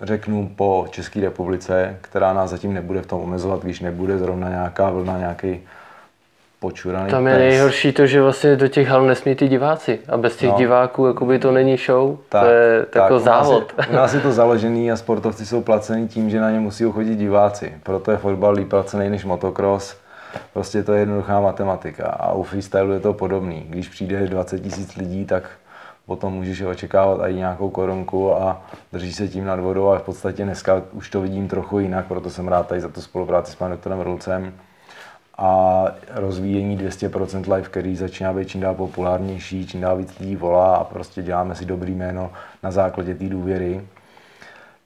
řeknu, 0.00 0.50
po 0.56 0.86
České 0.90 1.20
republice, 1.20 1.98
která 2.00 2.32
nás 2.32 2.50
zatím 2.50 2.74
nebude 2.74 3.02
v 3.02 3.06
tom 3.06 3.20
omezovat, 3.20 3.62
když 3.62 3.80
nebude 3.80 4.18
zrovna 4.18 4.48
nějaká 4.48 4.90
vlna, 4.90 5.18
nějaký 5.18 5.60
počuraný 6.62 7.10
Tam 7.10 7.26
je 7.26 7.34
pes. 7.34 7.40
nejhorší 7.40 7.92
to, 7.92 8.06
že 8.06 8.22
vlastně 8.22 8.56
do 8.56 8.68
těch 8.68 8.88
hal 8.88 9.02
nesmí 9.06 9.34
ty 9.34 9.48
diváci. 9.48 10.00
A 10.08 10.16
bez 10.16 10.36
těch 10.36 10.50
No. 10.50 10.56
diváků 10.58 11.06
jakoby 11.06 11.38
to 11.38 11.52
není 11.52 11.76
show, 11.76 12.16
Tak, 12.28 12.42
to 12.44 12.50
je 12.50 12.86
tak, 12.90 13.02
jako 13.02 13.14
u 13.14 13.16
nás 13.16 13.24
závod. 13.24 13.74
Je, 13.80 13.86
u 13.86 13.92
nás 13.92 14.14
je 14.14 14.20
to 14.20 14.32
založený 14.32 14.92
a 14.92 14.96
sportovci 14.96 15.46
jsou 15.46 15.62
placený 15.62 16.08
tím, 16.08 16.30
že 16.30 16.40
na 16.40 16.50
ně 16.50 16.60
musí 16.60 16.84
chodit 16.92 17.16
diváci. 17.16 17.72
Proto 17.82 18.10
je 18.10 18.16
fotbal 18.16 18.52
líp 18.54 18.68
placený 18.68 19.10
než 19.10 19.24
motocross. 19.24 19.96
Prostě 20.52 20.82
to 20.82 20.92
je 20.92 21.00
jednoduchá 21.00 21.40
matematika. 21.40 22.06
A 22.06 22.32
u 22.32 22.42
freestylu 22.42 22.92
je 22.92 23.00
to 23.00 23.12
podobný. 23.12 23.66
Když 23.68 23.88
přijde 23.88 24.26
20 24.26 24.58
tisíc 24.60 24.96
lidí, 24.96 25.24
tak 25.26 25.50
potom 26.06 26.32
můžeš 26.32 26.60
očekávat 26.62 27.20
i 27.28 27.34
nějakou 27.34 27.70
korunku 27.70 28.34
a 28.34 28.62
drží 28.92 29.12
se 29.12 29.28
tím 29.28 29.44
nad 29.44 29.60
vodou 29.60 29.88
a 29.88 29.98
v 29.98 30.02
podstatě 30.02 30.44
dneska 30.44 30.82
už 30.92 31.10
to 31.10 31.20
vidím 31.20 31.48
trochu 31.48 31.78
jinak, 31.78 32.06
proto 32.06 32.30
jsem 32.30 32.48
rád 32.48 32.66
tady 32.66 32.80
za 32.80 32.88
tu 32.88 33.00
spolupráci 33.00 33.52
s 33.52 33.54
panem 33.54 33.72
doktorem 33.72 34.00
Rulcem 34.00 34.52
a 35.38 35.84
rozvíjení 36.10 36.78
200% 36.78 37.54
live, 37.54 37.68
který 37.68 37.96
začíná 37.96 38.32
být 38.32 38.48
čím 38.48 38.60
dál 38.60 38.74
populárnější, 38.74 39.66
čím 39.66 39.80
dál 39.80 39.96
víc 39.96 40.18
lidí 40.18 40.36
volá 40.36 40.76
a 40.76 40.84
prostě 40.84 41.22
děláme 41.22 41.54
si 41.54 41.64
dobrý 41.64 41.94
jméno 41.94 42.30
na 42.62 42.70
základě 42.70 43.14
té 43.14 43.28
důvěry. 43.28 43.80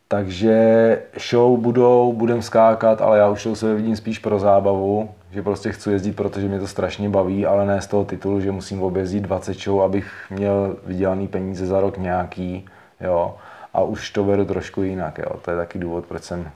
Takže 0.09 1.03
show 1.31 1.61
budou, 1.61 2.13
budem 2.13 2.43
skákat, 2.43 3.03
ale 3.03 3.19
já 3.19 3.29
už 3.29 3.47
u 3.47 3.55
sebe 3.55 3.75
vidím 3.75 3.97
spíš 3.97 4.19
pro 4.19 4.39
zábavu, 4.39 5.11
že 5.31 5.43
prostě 5.43 5.73
chci 5.73 5.91
jezdit, 5.91 6.17
protože 6.17 6.49
mě 6.49 6.61
to 6.61 6.67
strašně 6.67 7.09
baví, 7.09 7.47
ale 7.47 7.67
ne 7.67 7.81
z 7.81 7.87
toho 7.87 8.05
titulu, 8.05 8.41
že 8.41 8.53
musím 8.53 8.83
objezdit 8.83 9.21
20 9.21 9.55
show, 9.55 9.83
abych 9.83 10.13
měl 10.31 10.77
vydělaný 10.87 11.29
peníze 11.29 11.67
za 11.67 11.81
rok 11.81 11.99
nějaký, 11.99 12.67
jo. 13.01 13.37
A 13.75 13.83
už 13.83 14.11
to 14.11 14.25
beru 14.25 14.45
trošku 14.45 14.83
jinak, 14.83 15.19
jo. 15.19 15.37
To 15.43 15.51
je 15.51 15.57
taky 15.57 15.79
důvod, 15.79 16.07
proč 16.07 16.23
jsem, 16.23 16.51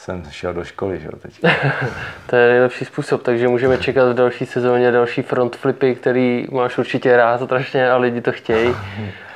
jsem 0.00 0.22
šel 0.30 0.52
do 0.52 0.64
školy, 0.64 1.00
že 1.00 1.06
jo, 1.06 1.12
teď. 1.22 1.40
To 2.26 2.36
je 2.36 2.48
nejlepší 2.48 2.84
způsob, 2.84 3.22
takže 3.22 3.48
můžeme 3.48 3.78
čekat 3.78 4.12
v 4.12 4.14
další 4.14 4.46
sezóně 4.46 4.92
další 4.92 5.22
front 5.22 5.56
flipy, 5.56 5.94
který 5.94 6.46
máš 6.50 6.78
určitě 6.78 7.16
rád 7.16 7.40
strašně 7.44 7.90
a 7.90 7.96
lidi 7.96 8.20
to 8.20 8.32
chtějí. 8.32 8.74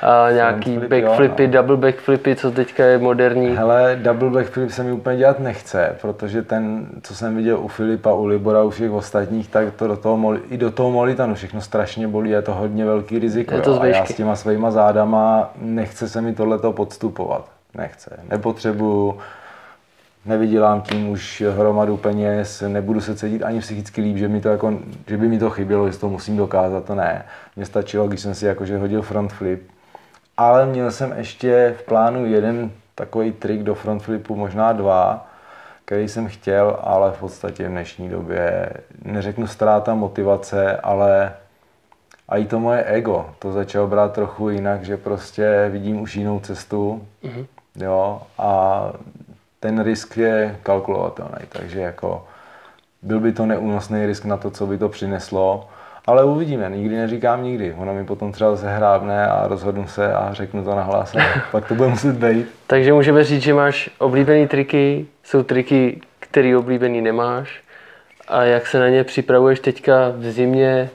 A 0.01 0.31
nějaký 0.31 0.77
backflipy, 0.77 1.47
no. 1.47 1.53
double 1.53 1.77
backflipy, 1.77 2.35
co 2.35 2.51
teďka 2.51 2.85
je 2.85 2.97
moderní. 2.97 3.57
Hele, 3.57 3.99
double 4.01 4.29
backflip 4.29 4.71
se 4.71 4.83
mi 4.83 4.91
úplně 4.91 5.17
dělat 5.17 5.39
nechce, 5.39 5.95
protože 6.01 6.41
ten, 6.41 6.87
co 7.03 7.15
jsem 7.15 7.35
viděl 7.35 7.59
u 7.59 7.67
Filipa, 7.67 8.13
u 8.13 8.25
Libora, 8.25 8.63
u 8.63 8.69
všech 8.69 8.91
ostatních, 8.91 9.49
tak 9.49 9.73
to 9.73 9.87
do 9.87 9.97
toho, 9.97 10.17
moli- 10.17 10.41
i 10.49 10.57
do 10.57 10.71
toho 10.71 10.91
Molitanu 10.91 11.35
všechno 11.35 11.61
strašně 11.61 12.07
bolí, 12.07 12.29
je 12.29 12.41
to 12.41 12.53
hodně 12.53 12.85
velký 12.85 13.19
riziko. 13.19 13.55
Je 13.55 13.61
to 13.61 13.71
jo. 13.71 13.79
a 13.81 13.85
já 13.85 14.05
s 14.05 14.13
těma 14.13 14.35
svýma 14.35 14.71
zádama 14.71 15.51
nechce 15.61 16.09
se 16.09 16.21
mi 16.21 16.33
tohleto 16.33 16.71
podstupovat. 16.71 17.45
Nechce. 17.77 18.19
Nepotřebuju, 18.29 19.19
nevydělám 20.25 20.81
tím 20.81 21.09
už 21.09 21.43
hromadu 21.55 21.97
peněz, 21.97 22.63
nebudu 22.67 23.01
se 23.01 23.15
cítit 23.15 23.43
ani 23.43 23.59
psychicky 23.59 24.01
líp, 24.01 24.17
že, 24.17 24.27
mi 24.27 24.41
to 24.41 24.49
jako, 24.49 24.73
že 25.07 25.17
by 25.17 25.27
mi 25.27 25.39
to 25.39 25.49
chybělo, 25.49 25.91
že 25.91 25.97
to 25.97 26.09
musím 26.09 26.37
dokázat, 26.37 26.85
to 26.85 26.95
ne. 26.95 27.25
Mně 27.55 27.65
stačilo, 27.65 28.07
když 28.07 28.19
jsem 28.19 28.35
si 28.35 28.45
jakože 28.45 28.77
hodil 28.77 29.01
front 29.01 29.33
flip, 29.33 29.67
ale 30.37 30.65
měl 30.65 30.91
jsem 30.91 31.13
ještě 31.17 31.75
v 31.79 31.83
plánu 31.83 32.25
jeden 32.25 32.71
takový 32.95 33.31
trik 33.31 33.63
do 33.63 33.75
front 33.75 34.03
flipu, 34.03 34.35
možná 34.35 34.73
dva, 34.73 35.27
který 35.85 36.07
jsem 36.07 36.27
chtěl, 36.27 36.79
ale 36.81 37.11
v 37.11 37.19
podstatě 37.19 37.67
v 37.67 37.71
dnešní 37.71 38.09
době, 38.09 38.69
neřeknu 39.05 39.47
ztráta 39.47 39.95
motivace, 39.95 40.77
ale 40.77 41.33
a 42.29 42.37
i 42.37 42.45
to 42.45 42.59
moje 42.59 42.83
ego, 42.83 43.29
to 43.39 43.51
začalo 43.51 43.87
brát 43.87 44.13
trochu 44.13 44.49
jinak, 44.49 44.83
že 44.83 44.97
prostě 44.97 45.69
vidím 45.71 46.01
už 46.01 46.15
jinou 46.15 46.39
cestu, 46.39 47.07
mm-hmm. 47.23 47.45
jo, 47.75 48.21
a 48.37 48.91
ten 49.59 49.83
risk 49.83 50.17
je 50.17 50.55
kalkulovatelný, 50.63 51.45
takže 51.49 51.79
jako 51.79 52.27
byl 53.01 53.19
by 53.19 53.31
to 53.31 53.45
neúnosný 53.45 54.05
risk 54.05 54.25
na 54.25 54.37
to, 54.37 54.51
co 54.51 54.67
by 54.67 54.77
to 54.77 54.89
přineslo, 54.89 55.69
ale 56.05 56.23
uvidíme, 56.23 56.69
nikdy 56.69 56.95
neříkám 56.95 57.43
nikdy. 57.43 57.73
Ono 57.77 57.93
mi 57.93 58.05
potom 58.05 58.31
třeba 58.31 58.55
zase 58.55 58.75
hrábne 58.75 59.27
a 59.27 59.47
rozhodnu 59.47 59.87
se 59.87 60.13
a 60.13 60.33
řeknu 60.33 60.63
to 60.63 60.75
nahlas 60.75 61.15
a 61.15 61.19
pak 61.51 61.67
to 61.67 61.75
bude 61.75 61.89
muset 61.89 62.15
být. 62.15 62.47
Takže 62.67 62.93
můžeme 62.93 63.23
říct, 63.23 63.41
že 63.41 63.53
máš 63.53 63.89
oblíbený 63.97 64.47
triky, 64.47 65.05
jsou 65.23 65.43
triky, 65.43 66.01
který 66.19 66.55
oblíbený 66.55 67.01
nemáš. 67.01 67.61
A 68.27 68.43
jak 68.43 68.67
se 68.67 68.79
na 68.79 68.89
ně 68.89 69.03
připravuješ 69.03 69.59
teďka 69.59 70.09
v 70.17 70.23
zimě, 70.23 70.89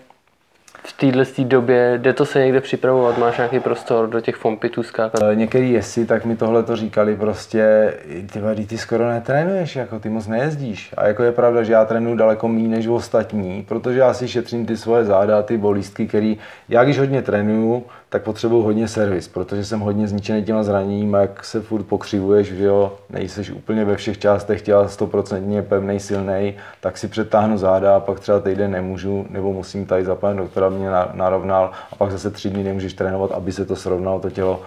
v 0.91 0.97
téhle 0.97 1.25
době, 1.39 1.95
jde 1.99 2.13
to 2.13 2.27
se 2.27 2.39
někde 2.39 2.61
připravovat, 2.61 3.19
máš 3.19 3.37
nějaký 3.37 3.61
prostor 3.61 4.09
do 4.09 4.21
těch 4.21 4.37
fompitů 4.37 4.83
skákat? 4.83 5.23
Eh, 5.23 5.35
Některý 5.35 5.73
jesi, 5.73 6.07
tak 6.07 6.25
mi 6.25 6.37
tohle 6.37 6.63
to 6.63 6.77
říkali 6.77 7.17
prostě, 7.17 7.95
ty 8.33 8.41
vady, 8.41 8.67
ty 8.67 8.79
skoro 8.79 9.09
netrénuješ, 9.09 9.77
jako 9.77 9.99
ty 9.99 10.09
moc 10.09 10.27
nejezdíš. 10.27 10.95
A 10.97 11.07
jako 11.07 11.23
je 11.23 11.33
pravda, 11.33 11.63
že 11.63 11.73
já 11.73 11.85
trénuju 11.85 12.17
daleko 12.17 12.49
méně 12.49 12.69
než 12.69 12.87
ostatní, 12.87 13.65
protože 13.69 13.99
já 13.99 14.15
si 14.15 14.29
šetřím 14.29 14.67
ty 14.67 14.77
svoje 14.77 15.05
záda, 15.05 15.43
ty 15.43 15.59
bolístky, 15.59 16.07
který, 16.07 16.39
já 16.69 16.85
když 16.85 16.99
hodně 16.99 17.23
trénuju, 17.23 17.85
tak 18.11 18.23
potřebuju 18.23 18.63
hodně 18.63 18.89
servis, 18.89 19.29
protože 19.29 19.65
jsem 19.65 19.81
hodně 19.81 20.09
zničený 20.09 20.45
těma 20.45 20.63
zraněním, 20.63 21.15
jak 21.15 21.45
se 21.45 21.61
furt 21.61 21.83
pokřivuješ, 21.83 22.53
že 22.53 22.65
jo, 22.65 22.93
nejseš 23.11 23.51
úplně 23.51 23.85
ve 23.85 23.97
všech 23.97 24.19
částech 24.19 24.63
těla 24.63 24.89
stoprocentně 24.89 25.63
pevnej, 25.63 26.01
silnej, 26.01 26.55
tak 26.81 26.99
si 26.99 27.09
přetáhnu 27.09 27.59
záda 27.59 27.97
a 27.97 28.01
pak 28.01 28.21
třeba 28.21 28.41
týden 28.41 28.71
nemůžu, 28.71 29.27
nebo 29.31 29.53
musím 29.53 29.87
tady 29.87 30.05
za 30.05 30.15
panem 30.15 30.37
doktora 30.37 30.69
mě 30.69 30.91
na- 30.91 31.11
narovnal 31.15 31.71
a 31.93 31.97
pak 31.97 32.11
zase 32.11 32.31
tři 32.31 32.51
dny 32.51 32.65
nemůžeš 32.65 32.93
trénovat, 32.93 33.33
aby 33.33 33.53
se 33.53 33.65
to 33.65 33.77
srovnalo 33.77 34.21
to 34.21 34.31
tělo. 34.31 34.63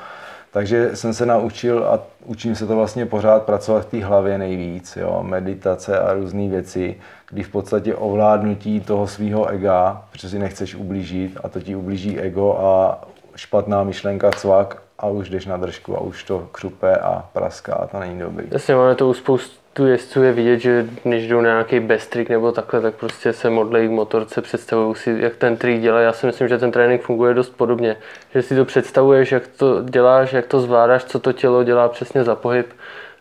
Takže 0.52 0.96
jsem 0.96 1.14
se 1.14 1.26
naučil 1.26 1.84
a 1.84 2.00
učím 2.26 2.56
se 2.56 2.68
to 2.68 2.76
vlastně 2.76 3.06
pořád 3.06 3.44
pracovat 3.44 3.86
v 3.86 3.90
té 3.90 4.06
hlavě 4.06 4.38
nejvíc, 4.38 4.98
jo, 4.98 5.24
meditace 5.24 6.00
a 6.00 6.14
různé 6.14 6.48
věci, 6.48 6.96
kdy 7.30 7.44
v 7.44 7.50
podstatě 7.50 7.96
ovládnutí 7.96 8.80
toho 8.80 9.08
svého 9.08 9.48
ega, 9.48 10.04
protože 10.12 10.30
si 10.30 10.40
nechceš 10.40 10.76
ublížit 10.76 11.38
a 11.44 11.50
to 11.50 11.62
ti 11.62 11.76
ublíží 11.76 12.20
ego 12.20 12.58
a 12.60 13.02
špatná 13.36 13.84
myšlenka 13.84 14.32
cvak 14.32 14.82
a 15.00 15.08
už 15.08 15.30
jdeš 15.30 15.46
na 15.46 15.58
držku 15.58 15.98
a 15.98 16.02
už 16.02 16.24
to 16.24 16.48
křupe 16.52 16.98
a 16.98 17.30
praská 17.34 17.74
a 17.74 17.88
to 17.88 18.00
není 18.00 18.20
dobrý. 18.20 18.48
Jasně, 18.52 18.76
máme 18.76 18.96
to 18.96 19.10
u 19.10 19.14
spoustu 19.14 19.86
jezdců 19.86 20.24
je 20.24 20.32
vidět, 20.32 20.60
že 20.60 20.86
než 21.06 21.28
jdou 21.28 21.42
na 21.42 21.50
nějaký 21.50 21.80
best 21.80 22.10
trick 22.10 22.30
nebo 22.30 22.52
takhle, 22.52 22.82
tak 22.82 22.96
prostě 22.96 23.34
se 23.34 23.50
modlejí 23.50 23.88
k 23.88 23.92
motorce, 23.92 24.42
představují 24.42 24.96
si, 24.96 25.18
jak 25.20 25.36
ten 25.36 25.58
trik 25.58 25.82
dělá. 25.82 26.00
Já 26.00 26.14
si 26.14 26.26
myslím, 26.26 26.48
že 26.48 26.58
ten 26.58 26.72
trénink 26.72 27.02
funguje 27.02 27.34
dost 27.34 27.50
podobně. 27.50 27.98
Že 28.34 28.42
si 28.42 28.56
to 28.56 28.66
představuješ, 28.66 29.32
jak 29.32 29.48
to 29.48 29.84
děláš, 29.84 30.34
jak 30.34 30.46
to 30.46 30.60
zvládáš, 30.60 31.04
co 31.04 31.20
to 31.20 31.34
tělo 31.34 31.64
dělá 31.64 31.90
přesně 31.90 32.24
za 32.24 32.36
pohyb 32.36 32.74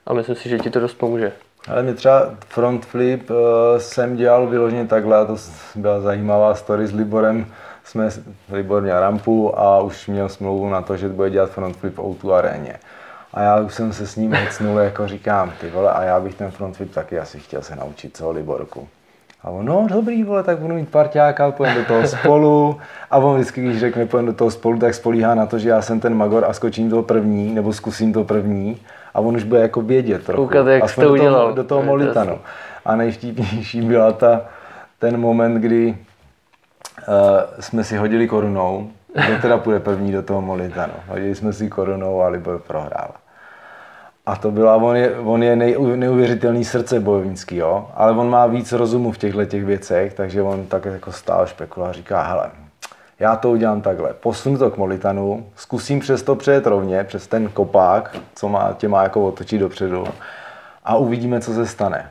a 0.06 0.14
myslím 0.14 0.36
si, 0.36 0.48
že 0.48 0.58
ti 0.58 0.70
to 0.70 0.80
dost 0.80 0.94
pomůže. 0.94 1.32
Ale 1.68 1.82
my 1.82 1.94
třeba 1.94 2.34
front 2.48 2.86
flip 2.86 3.30
uh, 3.30 3.36
jsem 3.78 4.16
dělal 4.16 4.46
vyloženě 4.46 4.86
takhle, 4.86 5.16
a 5.16 5.24
to 5.24 5.36
byla 5.74 6.00
zajímavá 6.00 6.54
story 6.54 6.86
s 6.86 6.92
Liborem. 6.92 7.46
Jsme, 7.84 8.08
Libor 8.52 8.82
měl 8.82 9.00
rampu 9.00 9.58
a 9.58 9.80
už 9.80 10.06
měl 10.06 10.28
smlouvu 10.28 10.68
na 10.70 10.82
to, 10.82 10.96
že 10.96 11.08
bude 11.08 11.30
dělat 11.30 11.50
front 11.50 11.76
flip 11.76 11.96
v 11.96 11.98
O2 11.98 12.32
aréně. 12.32 12.76
A 13.34 13.42
já 13.42 13.60
už 13.60 13.74
jsem 13.74 13.92
se 13.92 14.06
s 14.06 14.16
ním 14.16 14.32
hecnul, 14.34 14.78
jako 14.78 15.08
říkám, 15.08 15.52
ty 15.60 15.70
vole, 15.70 15.90
a 15.92 16.02
já 16.02 16.20
bych 16.20 16.34
ten 16.34 16.50
front 16.50 16.76
flip 16.76 16.94
taky 16.94 17.18
asi 17.18 17.38
chtěl 17.38 17.62
se 17.62 17.76
naučit, 17.76 18.16
co 18.16 18.30
Liborku. 18.30 18.88
A 19.44 19.50
on, 19.50 19.64
no 19.66 19.86
dobrý, 19.90 20.24
vole, 20.24 20.42
tak 20.42 20.58
budu 20.58 20.74
mít 20.74 20.88
parťáka, 20.88 21.50
půjdeme 21.50 21.80
do 21.80 21.84
toho 21.86 22.06
spolu. 22.06 22.80
A 23.10 23.18
on 23.18 23.34
vždycky, 23.34 23.60
když 23.62 23.80
řekne, 23.80 24.06
půjdeme 24.06 24.26
do 24.32 24.36
toho 24.36 24.50
spolu, 24.50 24.78
tak 24.78 24.94
spolíhá 24.94 25.34
na 25.34 25.46
to, 25.46 25.58
že 25.58 25.68
já 25.68 25.82
jsem 25.82 26.00
ten 26.00 26.14
magor 26.14 26.44
a 26.44 26.52
skočím 26.52 26.90
to 26.90 27.02
první, 27.02 27.54
nebo 27.54 27.72
zkusím 27.72 28.12
to 28.12 28.24
první. 28.24 28.80
A 29.14 29.20
on 29.20 29.36
už 29.36 29.44
bude 29.44 29.60
jako 29.60 29.82
vědět 29.82 30.24
trochu. 30.24 30.42
Koukat, 30.42 30.66
jak 30.66 30.82
Aspoň 30.82 31.04
to 31.04 31.10
do 31.10 31.16
toho, 31.16 31.28
udělal. 31.28 31.52
do 31.52 31.64
toho 31.64 31.82
molitanu. 31.82 32.38
A 32.84 32.96
nejvtipnější 32.96 33.82
byla 33.82 34.12
ta, 34.12 34.40
ten 34.98 35.20
moment, 35.20 35.54
kdy 35.54 35.96
jsme 37.60 37.84
si 37.84 37.96
hodili 37.96 38.28
korunou, 38.28 38.90
kdo 39.26 39.38
teda 39.42 39.58
půjde 39.58 39.80
první 39.80 40.12
do 40.12 40.22
toho 40.22 40.40
molitanu. 40.40 40.92
Hodili 41.08 41.34
jsme 41.34 41.52
si 41.52 41.68
korunou 41.68 42.22
a 42.22 42.28
Libor 42.28 42.58
prohrál. 42.58 43.10
A 44.26 44.36
to 44.36 44.50
byla, 44.50 44.74
on 44.76 44.96
je, 44.96 45.18
on 45.18 45.42
je 45.42 45.56
nej, 45.56 45.76
neuvěřitelný 45.96 46.64
srdce 46.64 47.00
bojovnický, 47.00 47.56
jo? 47.56 47.90
ale 47.94 48.12
on 48.12 48.30
má 48.30 48.46
víc 48.46 48.72
rozumu 48.72 49.12
v 49.12 49.18
těchto 49.18 49.44
těch 49.44 49.64
věcech, 49.64 50.14
takže 50.14 50.42
on 50.42 50.66
tak 50.66 50.84
jako 50.84 51.12
stál 51.12 51.46
špekula 51.46 51.88
a 51.88 51.92
říká, 51.92 52.22
hele, 52.22 52.50
já 53.18 53.36
to 53.36 53.50
udělám 53.50 53.80
takhle, 53.80 54.14
posunu 54.14 54.58
to 54.58 54.70
k 54.70 54.76
molitanu, 54.76 55.46
zkusím 55.56 56.00
přes 56.00 56.22
to 56.22 56.36
přejet 56.36 56.66
rovně, 56.66 57.04
přes 57.04 57.26
ten 57.26 57.48
kopák, 57.48 58.16
co 58.34 58.48
má, 58.48 58.72
tě 58.72 58.88
má 58.88 59.02
jako 59.02 59.26
otočit 59.26 59.58
dopředu 59.58 60.06
a 60.84 60.96
uvidíme, 60.96 61.40
co 61.40 61.54
se 61.54 61.66
stane. 61.66 62.10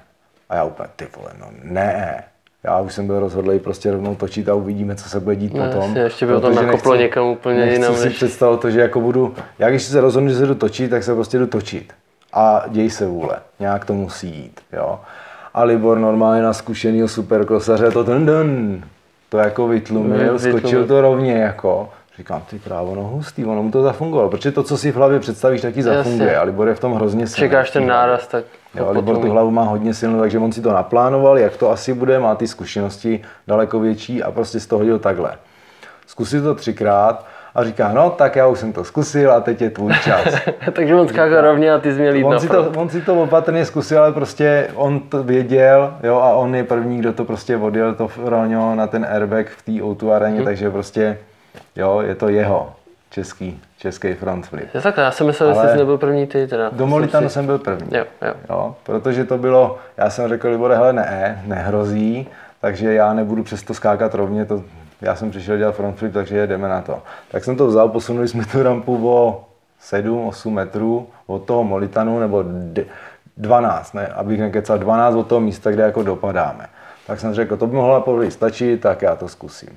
A 0.49 0.55
já 0.55 0.63
úplně, 0.63 0.89
ty 0.95 1.07
vole, 1.17 1.31
no 1.39 1.47
ne, 1.63 2.23
Já 2.63 2.79
už 2.79 2.93
jsem 2.93 3.07
byl 3.07 3.19
rozhodlý 3.19 3.59
prostě 3.59 3.91
rovnou 3.91 4.15
točit 4.15 4.49
a 4.49 4.53
uvidíme, 4.53 4.95
co 4.95 5.09
se 5.09 5.19
bude 5.19 5.35
dít 5.35 5.53
No, 5.53 5.65
potom. 5.65 5.81
jasně, 5.83 6.01
ještě 6.01 6.25
by 6.25 6.31
to 6.41 6.49
nakoplo 6.49 6.91
nechci- 6.91 7.03
někam 7.03 7.25
úplně 7.27 7.59
nechci 7.59 7.75
jinam, 7.75 7.95
si 7.95 8.05
než- 8.05 8.15
představit 8.15 8.59
to, 8.59 8.69
že 8.71 8.81
jako 8.81 9.01
budu, 9.01 9.33
já 9.59 9.69
když 9.69 9.83
se 9.83 10.01
rozhodnu, 10.01 10.29
že 10.29 10.35
se 10.35 10.45
jdu 10.45 10.55
točit, 10.55 10.89
tak 10.89 11.03
se 11.03 11.13
prostě 11.15 11.37
jdu 11.39 11.47
točit. 11.47 11.93
A 12.33 12.63
děj 12.67 12.89
se 12.89 13.05
vůle, 13.05 13.37
nějak 13.59 13.85
to 13.85 13.93
musí 13.93 14.27
jít, 14.27 14.59
jo. 14.73 14.99
A 15.53 15.63
Libor 15.63 15.97
normálně 15.99 16.41
na 16.41 16.53
zkušenýho 16.53 17.07
superkrosaře 17.07 17.91
to 17.91 18.03
ten 18.03 18.25
den, 18.25 18.83
to 19.29 19.37
jako 19.37 19.67
vytlumil, 19.67 20.31
Mm, 20.31 20.39
skočil 20.39 20.53
vytlumil. 20.55 20.87
to 20.87 21.01
rovně 21.01 21.33
jako. 21.33 21.89
Říkám, 22.17 22.41
ty 22.49 22.59
krávo, 22.59 22.95
no 22.95 23.01
hustý, 23.03 23.45
ono 23.45 23.63
mu 23.63 23.71
to 23.71 23.81
zafungovalo, 23.83 24.29
protože 24.29 24.51
to, 24.51 24.63
co 24.63 24.77
si 24.77 24.91
v 24.91 24.95
hlavě 24.95 25.19
představíš, 25.19 25.61
taky 25.61 25.83
zafunguje. 25.83 26.27
Jasně. 26.27 26.37
A 26.37 26.43
Libor 26.43 26.67
je 26.67 26.75
v 26.75 26.79
tom 26.79 26.93
hrozně 26.93 27.27
silný. 27.27 27.49
Čekáš 27.49 27.71
ten 27.71 27.87
náraz, 27.87 28.27
tak 28.27 28.43
Jo, 28.75 28.91
Libor 28.91 29.17
tu 29.17 29.31
hlavu 29.31 29.51
má 29.51 29.63
hodně 29.63 29.93
silnou, 29.93 30.19
takže 30.19 30.39
on 30.39 30.51
si 30.51 30.61
to 30.61 30.73
naplánoval, 30.73 31.37
jak 31.37 31.57
to 31.57 31.71
asi 31.71 31.93
bude, 31.93 32.19
má 32.19 32.35
ty 32.35 32.47
zkušenosti 32.47 33.21
daleko 33.47 33.79
větší 33.79 34.23
a 34.23 34.31
prostě 34.31 34.59
z 34.59 34.67
toho 34.67 34.79
hodil 34.79 34.99
takhle. 34.99 35.31
Zkusil 36.07 36.41
to 36.43 36.55
třikrát 36.55 37.25
a 37.55 37.63
říká, 37.63 37.91
no 37.93 38.09
tak 38.09 38.35
já 38.35 38.47
už 38.47 38.59
jsem 38.59 38.73
to 38.73 38.83
zkusil 38.83 39.31
a 39.31 39.39
teď 39.41 39.61
je 39.61 39.69
tvůj 39.69 39.93
čas. 40.03 40.35
Takže 40.71 40.95
on 40.95 41.07
skákal 41.07 41.41
rovně 41.41 41.73
a 41.73 41.79
ty 41.79 41.93
jsi 41.93 41.99
měl 41.99 42.15
jít 42.15 42.23
on, 42.23 42.39
si 42.39 42.47
to, 42.47 42.71
on 42.75 42.89
si 42.89 43.01
to 43.01 43.23
opatrně 43.23 43.65
zkusil, 43.65 43.99
ale 43.99 44.11
prostě 44.11 44.67
on 44.75 44.99
to 44.99 45.23
věděl 45.23 45.93
jo, 46.03 46.15
a 46.17 46.33
on 46.33 46.55
je 46.55 46.63
první, 46.63 46.97
kdo 46.99 47.13
to 47.13 47.25
prostě 47.25 47.57
odjel 47.57 47.93
to 47.95 48.07
Froňo 48.07 48.75
na 48.75 48.87
ten 48.87 49.07
airbag 49.11 49.47
v 49.49 49.61
té 49.61 49.71
O2 49.71 50.11
areně, 50.11 50.35
Mhm. 50.35 50.45
takže 50.45 50.69
prostě 50.69 51.17
jo, 51.75 52.01
je 52.05 52.15
to 52.15 52.29
jeho 52.29 52.69
český, 53.11 53.61
český 53.77 54.13
front 54.13 54.47
flip. 54.47 54.69
Je 54.73 54.81
takhle, 54.81 55.03
já 55.03 55.11
jsem 55.11 55.27
myslel, 55.27 55.53
že 55.53 55.69
jsi 55.69 55.77
nebyl 55.77 55.97
první 55.97 56.27
ty 56.27 56.47
teda. 56.47 56.69
Do 56.69 56.87
Molitanu 56.87 57.27
si... 57.29 57.33
jsem 57.33 57.45
byl 57.45 57.57
první. 57.59 57.97
Jo, 57.97 58.05
jo. 58.21 58.33
Jo, 58.49 58.75
protože 58.83 59.25
to 59.25 59.37
bylo, 59.37 59.77
já 59.97 60.09
jsem 60.09 60.29
řekl, 60.29 60.47
Libore, 60.47 60.75
hele, 60.75 60.93
ne, 60.93 61.41
nehrozí, 61.45 62.27
takže 62.61 62.93
já 62.93 63.13
nebudu 63.13 63.43
přesto 63.43 63.73
skákat 63.73 64.13
rovně, 64.15 64.45
to, 64.45 64.63
já 65.01 65.15
jsem 65.15 65.29
přišel 65.31 65.57
dělat 65.57 65.75
front 65.75 65.97
flip, 65.97 66.13
takže 66.13 66.47
jdeme 66.47 66.69
na 66.69 66.81
to. 66.81 67.01
Tak 67.31 67.43
jsem 67.43 67.55
to 67.55 67.67
vzal, 67.67 67.89
posunuli 67.89 68.27
jsme 68.27 68.45
tu 68.45 68.63
rampu 68.63 69.09
o 69.09 69.45
7-8 69.91 70.49
metrů 70.51 71.07
od 71.27 71.39
toho 71.45 71.63
Molitanu, 71.63 72.19
nebo 72.19 72.43
d- 72.47 72.85
12, 73.37 73.93
ne, 73.93 74.07
abych 74.07 74.39
nekecal, 74.39 74.79
12 74.79 75.15
od 75.15 75.27
toho 75.27 75.41
místa, 75.41 75.71
kde 75.71 75.83
jako 75.83 76.03
dopadáme. 76.03 76.65
Tak 77.07 77.19
jsem 77.19 77.33
řekl, 77.33 77.57
to 77.57 77.67
by 77.67 77.75
mohlo 77.75 78.05
stačit, 78.29 78.81
tak 78.81 79.01
já 79.01 79.15
to 79.15 79.27
zkusím. 79.27 79.69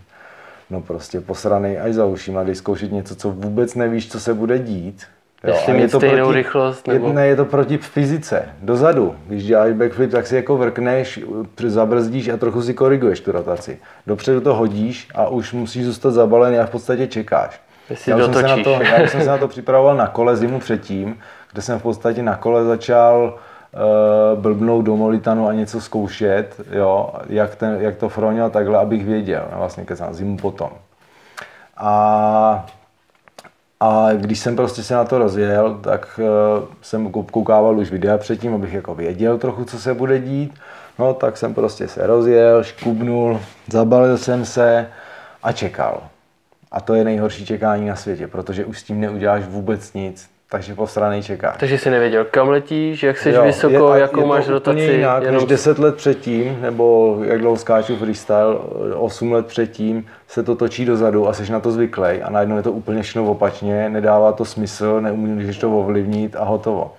No 0.74 0.80
prostě 0.80 1.20
posranej 1.20 1.80
až 1.80 1.94
za 1.94 2.04
uši, 2.04 2.30
mladý 2.30 2.54
zkoušet 2.54 2.92
něco, 2.92 3.16
co 3.16 3.30
vůbec 3.30 3.74
nevíš, 3.74 4.10
co 4.10 4.20
se 4.20 4.34
bude 4.34 4.58
dít. 4.58 5.02
Jestli 5.46 5.72
a 5.72 5.76
mít 5.76 5.82
je 5.82 5.88
to 5.88 5.98
stejnou 6.00 6.32
rychlost, 6.32 6.86
nebo- 6.88 7.06
Je, 7.08 7.12
ne, 7.14 7.26
je 7.26 7.36
to 7.36 7.44
proti 7.44 7.78
fyzice, 7.78 8.42
dozadu. 8.62 9.14
Když 9.26 9.44
děláš 9.44 9.72
backflip, 9.72 10.10
tak 10.10 10.26
si 10.26 10.36
jako 10.36 10.56
vrkneš, 10.56 11.20
zabrzdíš 11.66 12.28
a 12.28 12.36
trochu 12.36 12.62
si 12.62 12.74
koriguješ 12.74 13.20
tu 13.20 13.32
rotaci. 13.32 13.78
Dopředu 14.06 14.40
to 14.40 14.54
hodíš 14.54 15.08
a 15.14 15.28
už 15.28 15.52
musíš 15.52 15.84
zůstat 15.84 16.10
zabalený 16.10 16.58
a 16.58 16.66
v 16.66 16.70
podstatě 16.70 17.06
čekáš. 17.06 17.60
Jestli 17.90 18.12
já, 18.12 18.18
jsem 18.24 18.34
se 18.34 18.42
na 18.42 18.56
to, 18.64 18.70
já 18.70 19.08
jsem 19.08 19.20
se 19.20 19.28
na 19.28 19.38
to 19.38 19.48
připravoval 19.48 19.96
na 19.96 20.06
kole 20.06 20.36
zimu 20.36 20.58
předtím, 20.60 21.18
kde 21.52 21.62
jsem 21.62 21.78
v 21.78 21.82
podstatě 21.82 22.22
na 22.22 22.36
kole 22.36 22.64
začal 22.64 23.38
blbnout 24.34 24.84
do 24.84 24.96
Molitanu 24.96 25.48
a 25.48 25.52
něco 25.52 25.80
zkoušet, 25.80 26.60
jo, 26.70 27.10
jak, 27.28 27.54
ten, 27.54 27.76
jak 27.80 27.96
to 27.96 28.08
fronil 28.08 28.50
takhle, 28.50 28.78
abych 28.78 29.04
věděl, 29.04 29.48
no, 29.52 29.58
vlastně 29.58 29.84
kecám, 29.84 30.14
zimu 30.14 30.36
potom. 30.36 30.70
A 31.76 32.66
a 33.80 34.08
když 34.12 34.38
jsem 34.38 34.56
prostě 34.56 34.82
se 34.82 34.94
na 34.94 35.04
to 35.04 35.18
rozjel, 35.18 35.74
tak 35.74 36.20
uh, 36.22 36.68
jsem 36.82 37.08
kou- 37.08 37.30
koukával 37.30 37.78
už 37.78 37.90
videa 37.90 38.18
předtím, 38.18 38.54
abych 38.54 38.72
jako 38.72 38.94
věděl 38.94 39.38
trochu, 39.38 39.64
co 39.64 39.78
se 39.78 39.94
bude 39.94 40.18
dít. 40.18 40.54
No 40.98 41.14
tak 41.14 41.36
jsem 41.36 41.54
prostě 41.54 41.88
se 41.88 42.06
rozjel, 42.06 42.62
škubnul, 42.62 43.40
zabalil 43.72 44.18
jsem 44.18 44.44
se 44.44 44.88
a 45.42 45.52
čekal. 45.52 46.02
A 46.72 46.80
to 46.80 46.94
je 46.94 47.04
nejhorší 47.04 47.46
čekání 47.46 47.86
na 47.86 47.96
světě, 47.96 48.26
protože 48.26 48.64
už 48.64 48.80
s 48.80 48.82
tím 48.82 49.00
neuděláš 49.00 49.44
vůbec 49.44 49.92
nic. 49.92 50.33
Takže 50.54 50.74
posranej 50.74 51.22
čekáš. 51.22 51.56
Takže 51.58 51.78
jsi 51.78 51.90
nevěděl, 51.90 52.24
kam 52.24 52.48
letíš, 52.48 53.02
jak 53.02 53.18
jsi 53.18 53.30
Jo, 53.30 53.44
vysoko, 53.44 53.88
a 53.88 53.96
jakou 53.96 54.20
to 54.20 54.26
máš 54.26 54.48
rotaci. 54.48 54.80
Jinak, 54.80 55.22
jenom... 55.22 55.40
než 55.40 55.48
10 55.48 55.78
let 55.78 55.94
předtím, 55.94 56.58
nebo 56.60 57.18
jak 57.24 57.40
dlouho 57.40 57.56
skáču 57.56 57.96
freestyle, 57.96 58.56
8 58.96 59.32
let 59.32 59.46
předtím 59.46 60.06
se 60.28 60.42
to 60.42 60.54
točí 60.54 60.84
dozadu 60.84 61.28
a 61.28 61.32
jsi 61.32 61.52
na 61.52 61.60
to 61.60 61.70
zvyklý 61.70 62.22
a 62.22 62.30
najednou 62.30 62.56
je 62.56 62.62
to 62.62 62.72
úplně 62.72 63.02
všechno 63.02 63.24
opačně, 63.24 63.88
nedává 63.88 64.32
to 64.32 64.44
smysl, 64.44 65.00
neumíš 65.00 65.58
to 65.58 65.78
ovlivnit 65.78 66.36
a 66.36 66.44
hotovo. 66.44 66.92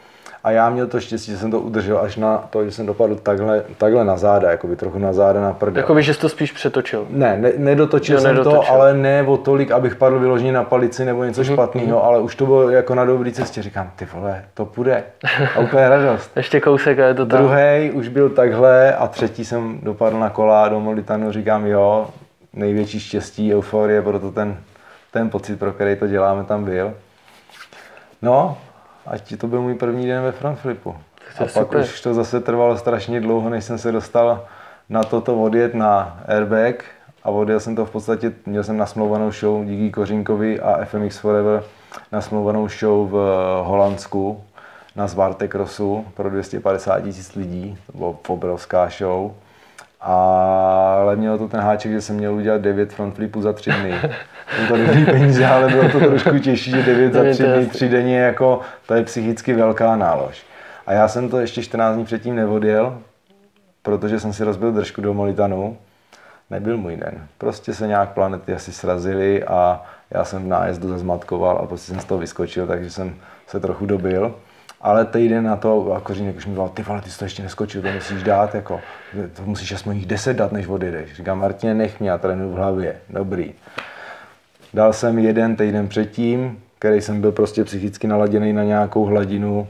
A 0.45 0.51
já 0.51 0.69
měl 0.69 0.87
to 0.87 0.99
štěstí, 0.99 1.31
že 1.31 1.37
jsem 1.37 1.51
to 1.51 1.59
udržel 1.59 1.99
až 1.99 2.15
na 2.15 2.37
to, 2.49 2.65
že 2.65 2.71
jsem 2.71 2.85
dopadl 2.85 3.15
takhle, 3.15 3.63
takhle 3.77 4.05
na 4.05 4.17
záda, 4.17 4.51
jakoby 4.51 4.75
trochu 4.75 4.99
na 4.99 5.13
záda 5.13 5.41
na 5.41 5.53
prdel. 5.53 5.81
Jakoby, 5.83 6.03
že 6.03 6.13
jsi 6.13 6.19
to 6.19 6.29
spíš 6.29 6.51
přetočil. 6.51 7.05
Ne, 7.09 7.37
ne 7.37 7.51
nedotočil 7.57 8.15
Jo, 8.15 8.21
jsem 8.21 8.31
nedotočil. 8.35 8.61
to, 8.61 8.71
ale 8.71 8.93
ne 8.93 9.23
o 9.23 9.37
tolik, 9.37 9.71
abych 9.71 9.95
padl 9.95 10.19
vyloženě 10.19 10.51
na 10.51 10.63
palici 10.63 11.05
nebo 11.05 11.23
něco 11.23 11.41
Mhm, 11.41 11.53
špatného, 11.53 12.03
ale 12.03 12.19
už 12.19 12.35
to 12.35 12.45
bylo 12.45 12.69
jako 12.69 12.95
na 12.95 13.05
dobrý 13.05 13.31
cestě. 13.33 13.61
Říkám, 13.61 13.91
ty 13.95 14.07
vole, 14.13 14.43
to 14.53 14.65
půjde. 14.65 15.03
A 15.55 15.59
úplně 15.59 15.89
radost. 15.89 16.31
Ještě 16.35 16.61
kousek 16.61 16.99
a 16.99 17.05
je 17.05 17.13
to 17.13 17.25
tam. 17.25 17.39
Druhý 17.39 17.91
už 17.93 18.07
byl 18.07 18.29
takhle 18.29 18.95
a 18.95 19.07
třetí 19.07 19.45
jsem 19.45 19.79
dopadl 19.83 20.19
na 20.19 20.29
kola 20.29 20.69
do 20.69 20.79
Molitanu, 20.79 21.31
říkám 21.31 21.65
jo, 21.65 22.07
největší 22.53 22.99
štěstí, 22.99 23.55
euforie, 23.55 24.01
proto 24.01 24.31
ten, 24.31 24.57
ten 25.11 25.29
pocit, 25.29 25.59
pro 25.59 25.71
který 25.71 25.95
to 25.95 26.07
děláme, 26.07 26.43
tam 26.43 26.63
byl. 26.63 26.93
No, 28.21 28.57
ať 29.07 29.35
to 29.37 29.47
byl 29.47 29.61
můj 29.61 29.75
první 29.75 30.07
den 30.07 30.23
ve 30.23 30.31
front 30.31 30.59
flipu. 30.59 30.95
to 31.37 31.43
A 31.43 31.47
je 31.47 31.49
pak 31.53 31.63
super. 31.63 31.81
už 31.81 32.01
to 32.01 32.13
zase 32.13 32.39
trvalo 32.39 32.77
strašně 32.77 33.21
dlouho, 33.21 33.49
než 33.49 33.63
jsem 33.63 33.77
se 33.77 33.91
dostal 33.91 34.45
na 34.89 35.03
toto 35.03 35.41
odjet 35.41 35.75
na 35.75 36.19
airbag 36.27 36.83
a 37.23 37.29
odjel 37.29 37.59
jsem 37.59 37.75
to 37.75 37.85
v 37.85 37.91
podstatě, 37.91 38.33
měl 38.45 38.63
jsem 38.63 38.77
nasmlouvanou 38.77 39.31
show 39.31 39.65
díky 39.65 39.91
Kořínkovi 39.91 40.59
a 40.59 40.85
FMX 40.85 41.17
Forever 41.17 41.63
nasmlouvanou 42.11 42.67
show 42.67 43.09
v 43.09 43.15
Holandsku 43.63 44.43
na 44.95 45.07
Zvarte 45.07 45.47
Crossu 45.47 46.05
pro 46.13 46.29
250 46.29 46.99
tisíc 46.99 47.35
lidí, 47.35 47.77
to 47.91 47.97
byla 47.97 48.13
obrovská 48.27 48.89
show. 48.97 49.31
Ale 50.07 51.15
mělo 51.15 51.37
to 51.37 51.47
ten 51.47 51.59
háček, 51.59 51.91
že 51.91 52.01
jsem 52.01 52.15
měl 52.15 52.33
udělat 52.33 52.61
9 52.61 52.93
front 52.93 53.15
flipů 53.15 53.41
za 53.41 53.53
3 53.53 53.71
dny. 53.71 53.93
Jsou 54.55 54.67
to 54.67 54.77
dobrý 54.77 55.05
peníze, 55.05 55.47
ale 55.47 55.69
bylo 55.69 55.89
to 55.89 55.99
trošku 55.99 56.39
těžší, 56.39 56.71
že 56.71 56.83
9 56.83 57.13
za 57.13 57.23
3 57.31 57.43
dny, 57.43 57.65
3 57.65 57.89
denně, 57.89 58.19
jako, 58.19 58.59
to 58.87 58.93
je 58.93 59.03
psychicky 59.03 59.53
velká 59.53 59.95
nálož. 59.95 60.43
A 60.87 60.93
já 60.93 61.07
jsem 61.07 61.29
to 61.29 61.39
ještě 61.39 61.63
14 61.63 61.95
dní 61.95 62.05
předtím 62.05 62.35
neodjel, 62.35 62.97
protože 63.81 64.19
jsem 64.19 64.33
si 64.33 64.43
rozbil 64.43 64.71
držku 64.71 65.01
do 65.01 65.13
Molitanu. 65.13 65.77
Nebyl 66.49 66.77
můj 66.77 66.95
den. 66.95 67.27
Prostě 67.37 67.73
se 67.73 67.87
nějak 67.87 68.09
planety 68.09 68.53
asi 68.53 68.73
srazily 68.73 69.43
a 69.43 69.81
já 70.11 70.25
jsem 70.25 70.43
v 70.43 70.47
nájezdu 70.47 70.89
zazmatkoval 70.89 71.57
a 71.57 71.65
prostě 71.65 71.91
jsem 71.91 71.99
z 71.99 72.05
toho 72.05 72.19
vyskočil, 72.19 72.67
takže 72.67 72.89
jsem 72.89 73.15
se 73.47 73.59
trochu 73.59 73.85
dobil. 73.85 74.35
Ale 74.81 75.05
týden 75.05 75.43
na 75.43 75.55
to, 75.55 75.93
a 75.93 75.99
Kořínek 75.99 76.35
už 76.35 76.45
mi 76.45 76.55
volal, 76.55 76.69
ty 76.69 76.83
vole, 76.83 77.01
ty 77.01 77.09
jsi 77.09 77.19
to 77.19 77.25
ještě 77.25 77.43
neskočil, 77.43 77.81
to 77.81 77.87
musíš 77.91 78.23
dát, 78.23 78.55
jako, 78.55 78.81
to 79.35 79.41
musíš 79.41 79.71
aspoň 79.71 79.95
jich 79.95 80.05
10 80.05 80.33
dát, 80.33 80.51
než 80.51 80.67
odjedeš. 80.67 81.13
Říkám, 81.13 81.39
Martine, 81.39 81.73
nech 81.73 81.99
mě, 81.99 82.09
já 82.09 82.17
trénuju 82.17 82.51
v 82.51 82.55
hlavě, 82.55 82.97
dobrý. 83.09 83.53
Dal 84.73 84.93
jsem 84.93 85.19
jeden 85.19 85.55
týden 85.55 85.87
předtím, 85.87 86.63
který 86.79 87.01
jsem 87.01 87.21
byl 87.21 87.31
prostě 87.31 87.63
psychicky 87.63 88.07
naladěný 88.07 88.53
na 88.53 88.63
nějakou 88.63 89.05
hladinu. 89.05 89.67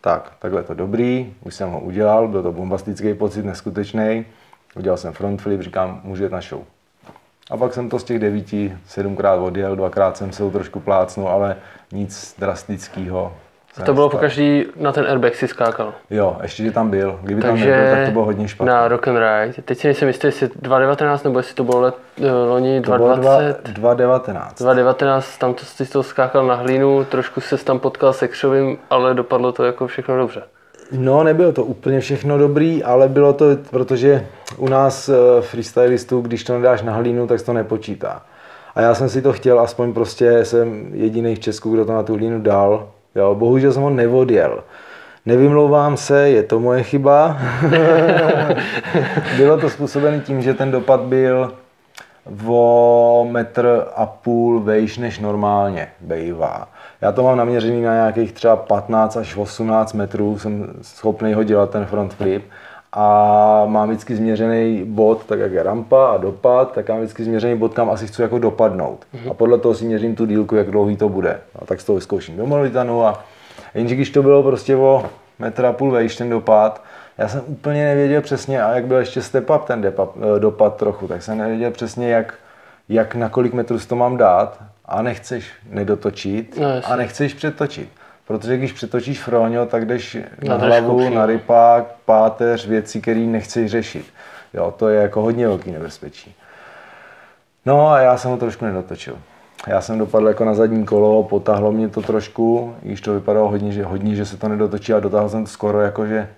Tak, 0.00 0.32
takhle 0.38 0.62
to 0.62 0.74
dobrý, 0.74 1.34
už 1.42 1.54
jsem 1.54 1.70
ho 1.70 1.80
udělal, 1.80 2.28
byl 2.28 2.42
to 2.42 2.52
bombastický 2.52 3.14
pocit, 3.14 3.44
neskutečný. 3.44 4.24
Udělal 4.76 4.96
jsem 4.96 5.12
front 5.12 5.42
flip, 5.42 5.62
říkám, 5.62 6.00
můžu 6.04 6.22
jet 6.22 6.32
na 6.32 6.40
show. 6.40 6.60
A 7.50 7.56
pak 7.56 7.74
jsem 7.74 7.88
to 7.88 7.98
z 7.98 8.04
těch 8.04 8.18
devíti 8.18 8.78
sedmkrát 8.86 9.38
odjel, 9.38 9.76
dvakrát 9.76 10.16
jsem 10.16 10.32
se 10.32 10.42
ho 10.42 10.50
trošku 10.50 10.80
plácnul, 10.80 11.28
ale 11.28 11.56
nic 11.92 12.34
drastického. 12.38 13.36
Se 13.72 13.82
To 13.82 13.94
bylo 13.94 14.06
nestalo. 14.06 14.10
pokaždý 14.10 14.64
na 14.76 14.92
ten 14.92 15.06
airbag 15.08 15.34
si 15.34 15.48
skákal. 15.48 15.92
Jo, 16.10 16.36
ještě, 16.42 16.62
že 16.62 16.70
tam 16.72 16.90
byl. 16.90 17.18
Kdyby 17.22 17.40
tam 17.42 17.50
Takže 17.50 17.70
nebyl, 17.70 17.90
tak 17.96 18.04
to 18.06 18.10
bylo 18.12 18.24
hodně 18.24 18.48
špatné. 18.48 18.72
na 18.72 18.88
Rock 18.88 19.08
and 19.08 19.16
Ride. 19.16 19.62
Teď 19.64 19.78
si 19.78 19.86
nejsem 19.86 20.08
jistý, 20.08 20.26
jestli 20.26 20.48
2019 20.56 21.22
nebo 21.24 21.38
jestli 21.38 21.54
to 21.54 21.64
bylo 21.64 21.80
let, 21.80 21.94
eh, 22.22 22.30
loni 22.32 22.80
to 22.80 22.90
bylo 22.96 23.08
dva- 23.08 23.16
2020. 23.16 23.72
2019. 23.72 24.58
2019, 24.62 25.38
tam 25.38 25.54
to, 25.54 25.64
jsi 25.64 25.86
to 25.86 26.02
skákal 26.02 26.46
na 26.46 26.54
hlínu, 26.54 27.04
trošku 27.04 27.40
se 27.40 27.56
tam 27.64 27.78
potkal 27.78 28.12
se 28.12 28.28
Křovým, 28.28 28.78
ale 28.90 29.14
dopadlo 29.14 29.52
to 29.52 29.64
jako 29.64 29.86
všechno 29.86 30.16
dobře. 30.16 30.42
No, 30.92 31.24
nebylo 31.24 31.52
to 31.52 31.64
úplně 31.64 32.00
všechno 32.00 32.38
dobrý, 32.38 32.84
ale 32.84 33.08
bylo 33.08 33.32
to, 33.32 33.44
protože 33.70 34.26
u 34.56 34.68
nás 34.68 35.08
eh, 35.08 35.14
freestylistů, 35.40 36.20
když 36.20 36.44
to 36.44 36.52
nedáš 36.58 36.82
na 36.82 36.92
hlínu, 36.92 37.26
tak 37.26 37.42
to 37.42 37.52
nepočítá. 37.52 38.22
A 38.74 38.80
já 38.80 38.94
jsem 38.94 39.08
si 39.08 39.22
to 39.22 39.32
chtěl, 39.32 39.60
aspoň 39.60 39.92
prostě 39.92 40.44
jsem 40.44 40.90
jediný 40.94 41.34
v 41.34 41.38
Česku, 41.40 41.70
kdo 41.74 41.84
to 41.84 41.92
na 41.92 42.02
tu 42.02 42.14
hlínu 42.14 42.40
dal. 42.40 42.88
Jo, 43.14 43.34
bohužel 43.34 43.72
jsem 43.72 43.82
ho 43.82 43.90
nevodjel. 43.90 44.64
Nevymlouvám 45.26 45.96
se, 45.96 46.30
je 46.30 46.42
to 46.42 46.60
moje 46.60 46.82
chyba. 46.82 47.38
bylo 49.36 49.58
to 49.58 49.70
způsobené 49.70 50.20
tím, 50.20 50.42
že 50.42 50.54
ten 50.54 50.70
dopad 50.70 51.00
byl 51.00 51.52
o 52.46 53.26
metr 53.30 53.84
a 53.96 54.06
půl 54.06 54.60
vejš 54.60 54.98
než 54.98 55.18
normálně 55.18 55.88
bejvá. 56.00 56.68
Já 57.00 57.12
to 57.12 57.22
mám 57.22 57.36
naměřený 57.36 57.82
na 57.82 57.94
nějakých 57.94 58.32
třeba 58.32 58.56
15 58.56 59.16
až 59.16 59.36
18 59.36 59.92
metrů, 59.92 60.38
jsem 60.38 60.66
schopný 60.82 61.34
ho 61.34 61.42
dělat 61.42 61.70
ten 61.70 61.86
front 61.86 62.14
flip 62.14 62.44
a 62.92 63.62
mám 63.66 63.88
vždycky 63.88 64.16
změřený 64.16 64.84
bod, 64.84 65.24
tak 65.26 65.38
jak 65.38 65.52
je 65.52 65.62
rampa 65.62 66.06
a 66.06 66.16
dopad, 66.16 66.72
tak 66.72 66.88
mám 66.88 66.98
vždycky 66.98 67.24
změřený 67.24 67.56
bod, 67.58 67.74
kam 67.74 67.90
asi 67.90 68.06
chci 68.06 68.22
jako 68.22 68.38
dopadnout. 68.38 69.06
A 69.30 69.34
podle 69.34 69.58
toho 69.58 69.74
si 69.74 69.84
měřím 69.84 70.16
tu 70.16 70.26
dílku, 70.26 70.56
jak 70.56 70.70
dlouhý 70.70 70.96
to 70.96 71.08
bude. 71.08 71.40
A 71.62 71.64
tak 71.64 71.80
z 71.80 71.84
toho 71.84 71.96
vyzkouším 71.96 72.36
do 72.36 72.46
Molitanu 72.46 73.04
a 73.06 73.24
jenže 73.74 73.94
když 73.94 74.10
to 74.10 74.22
bylo 74.22 74.42
prostě 74.42 74.76
o 74.76 75.06
metr 75.38 75.66
a 75.66 75.72
půl 75.72 75.90
vejš 75.90 76.16
ten 76.16 76.30
dopad, 76.30 76.82
já 77.18 77.28
jsem 77.28 77.42
úplně 77.46 77.84
nevěděl 77.84 78.20
přesně, 78.22 78.62
a 78.62 78.74
jak 78.74 78.84
byl 78.84 78.96
ještě 78.96 79.22
step 79.22 79.50
up 79.50 79.64
ten 79.64 79.80
depap, 79.80 80.10
dopad 80.38 80.76
trochu, 80.76 81.08
tak 81.08 81.22
jsem 81.22 81.38
nevěděl 81.38 81.70
přesně, 81.70 82.10
jak, 82.10 82.34
jak 82.88 83.14
na 83.14 83.28
kolik 83.28 83.52
metrů 83.52 83.78
to 83.88 83.96
mám 83.96 84.16
dát 84.16 84.58
a 84.84 85.02
nechceš 85.02 85.50
nedotočit 85.70 86.58
No, 86.60 86.66
a 86.84 86.96
nechceš 86.96 87.34
přetočit. 87.34 87.88
Protože 88.30 88.56
když 88.56 88.72
přetočíš 88.72 89.22
froňo, 89.22 89.66
tak 89.66 89.86
jdeš 89.86 90.16
na, 90.48 90.56
Na 90.58 90.66
hlavu, 90.66 90.98
přímo. 90.98 91.14
na 91.14 91.26
rypák, 91.26 91.84
páteř, 92.04 92.66
věci, 92.66 93.00
které 93.00 93.20
nechceš 93.20 93.70
řešit. 93.70 94.06
Jo, 94.54 94.74
to 94.76 94.88
je 94.88 95.02
jako 95.02 95.22
hodně 95.22 95.48
velký 95.48 95.70
nebezpečí. 95.70 96.34
No 97.66 97.90
a 97.90 98.00
já 98.00 98.16
jsem 98.16 98.30
ho 98.30 98.36
trošku 98.36 98.64
nedotočil. 98.64 99.18
Já 99.66 99.80
jsem 99.80 99.98
dopadl 99.98 100.28
jako 100.28 100.44
na 100.44 100.54
zadní 100.54 100.84
kolo, 100.84 101.22
potáhlo 101.22 101.72
mě 101.72 101.88
to 101.88 102.02
trošku, 102.02 102.74
i 102.82 102.86
když 102.88 103.00
to 103.00 103.14
vypadalo 103.14 103.48
hodně, 103.48 103.72
že, 103.72 103.84
hodně, 103.84 104.14
že 104.14 104.26
se 104.26 104.36
to 104.36 104.48
nedotočí 104.48 104.92
a 104.92 105.00
dotáhl 105.00 105.28
jsem 105.28 105.44
to 105.44 105.50
skoro 105.50 105.80
jako, 105.80 106.06
že 106.06 106.28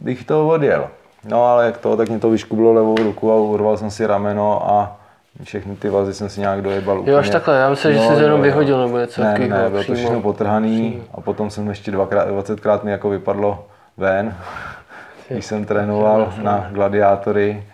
bych 0.00 0.24
to 0.24 0.48
odjel. 0.48 0.88
No 1.28 1.44
ale 1.44 1.66
jak 1.66 1.78
to, 1.78 1.96
tak 1.96 2.08
mě 2.08 2.18
to 2.18 2.30
vyškublo 2.30 2.72
levou 2.72 2.96
ruku 2.96 3.32
a 3.32 3.36
urval 3.36 3.76
jsem 3.76 3.90
si 3.90 4.06
rameno 4.06 4.70
a 4.70 5.00
všechny 5.44 5.76
ty 5.76 5.88
vazy 5.90 6.14
jsem 6.14 6.28
si 6.28 6.40
nějak 6.40 6.62
dojebal 6.62 6.98
úplně. 7.00 7.12
Jo, 7.12 7.18
až 7.18 7.30
takhle, 7.30 7.56
já 7.58 7.70
myslím, 7.70 7.92
že 7.92 7.98
jsi 8.00 8.08
to 8.14 8.20
jenom 8.20 8.42
vyhodil 8.42 8.82
nebo 8.86 8.98
něco 8.98 9.20
ne, 9.22 9.26
ne, 9.26 9.32
takového 9.32 9.62
ne, 9.64 9.70
bylo 9.70 9.84
to 9.84 9.94
všechno 9.94 10.20
potrhaný 10.20 10.90
Přímo. 10.90 11.04
a 11.14 11.20
potom 11.20 11.50
jsem 11.50 11.68
ještě 11.68 11.90
dvakrát, 11.90 12.28
20krát 12.28 12.84
mi 12.84 12.90
jako 12.90 13.10
vypadlo 13.10 13.66
ven, 13.96 14.34
když 15.28 15.46
jsem 15.46 15.64
trénoval 15.64 16.32
na 16.42 16.68
gladiátory 16.72 17.64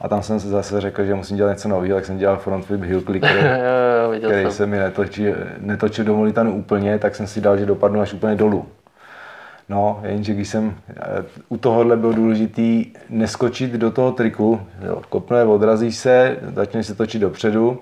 a 0.00 0.08
tam 0.08 0.22
jsem 0.22 0.40
se 0.40 0.48
zase 0.48 0.80
řekl, 0.80 1.04
že 1.04 1.14
musím 1.14 1.36
dělat 1.36 1.50
něco 1.50 1.68
nového, 1.68 1.94
tak 1.96 2.04
jsem 2.04 2.18
dělal 2.18 2.36
front 2.36 2.64
flip 2.66 2.82
heel 2.82 3.00
clicker, 3.00 3.36
Jo, 3.36 4.04
jo, 4.04 4.10
viděl 4.10 4.30
který 4.30 4.42
jsem. 4.42 4.52
se 4.52 4.66
mi 4.66 4.78
netočil, 4.78 5.34
netočil 5.60 6.04
do 6.04 6.16
molitanu 6.16 6.54
úplně, 6.54 6.98
tak 6.98 7.14
jsem 7.14 7.26
si 7.26 7.40
dal, 7.40 7.56
že 7.56 7.66
dopadnu 7.66 8.00
až 8.00 8.12
úplně 8.12 8.34
dolů. 8.36 8.66
No, 9.68 10.00
jenže 10.02 10.34
když 10.34 10.48
jsem, 10.48 10.74
eh, 10.88 11.24
u 11.48 11.56
tohohle 11.56 11.96
bylo 11.96 12.12
důležitý 12.12 12.86
neskočit 13.10 13.72
do 13.72 13.90
toho 13.90 14.12
triku, 14.12 14.60
jo, 14.86 15.02
kopne, 15.08 15.44
odrazíš 15.44 15.96
se, 15.96 16.36
začneš 16.54 16.86
se 16.86 16.94
točit 16.94 17.18
dopředu, 17.18 17.78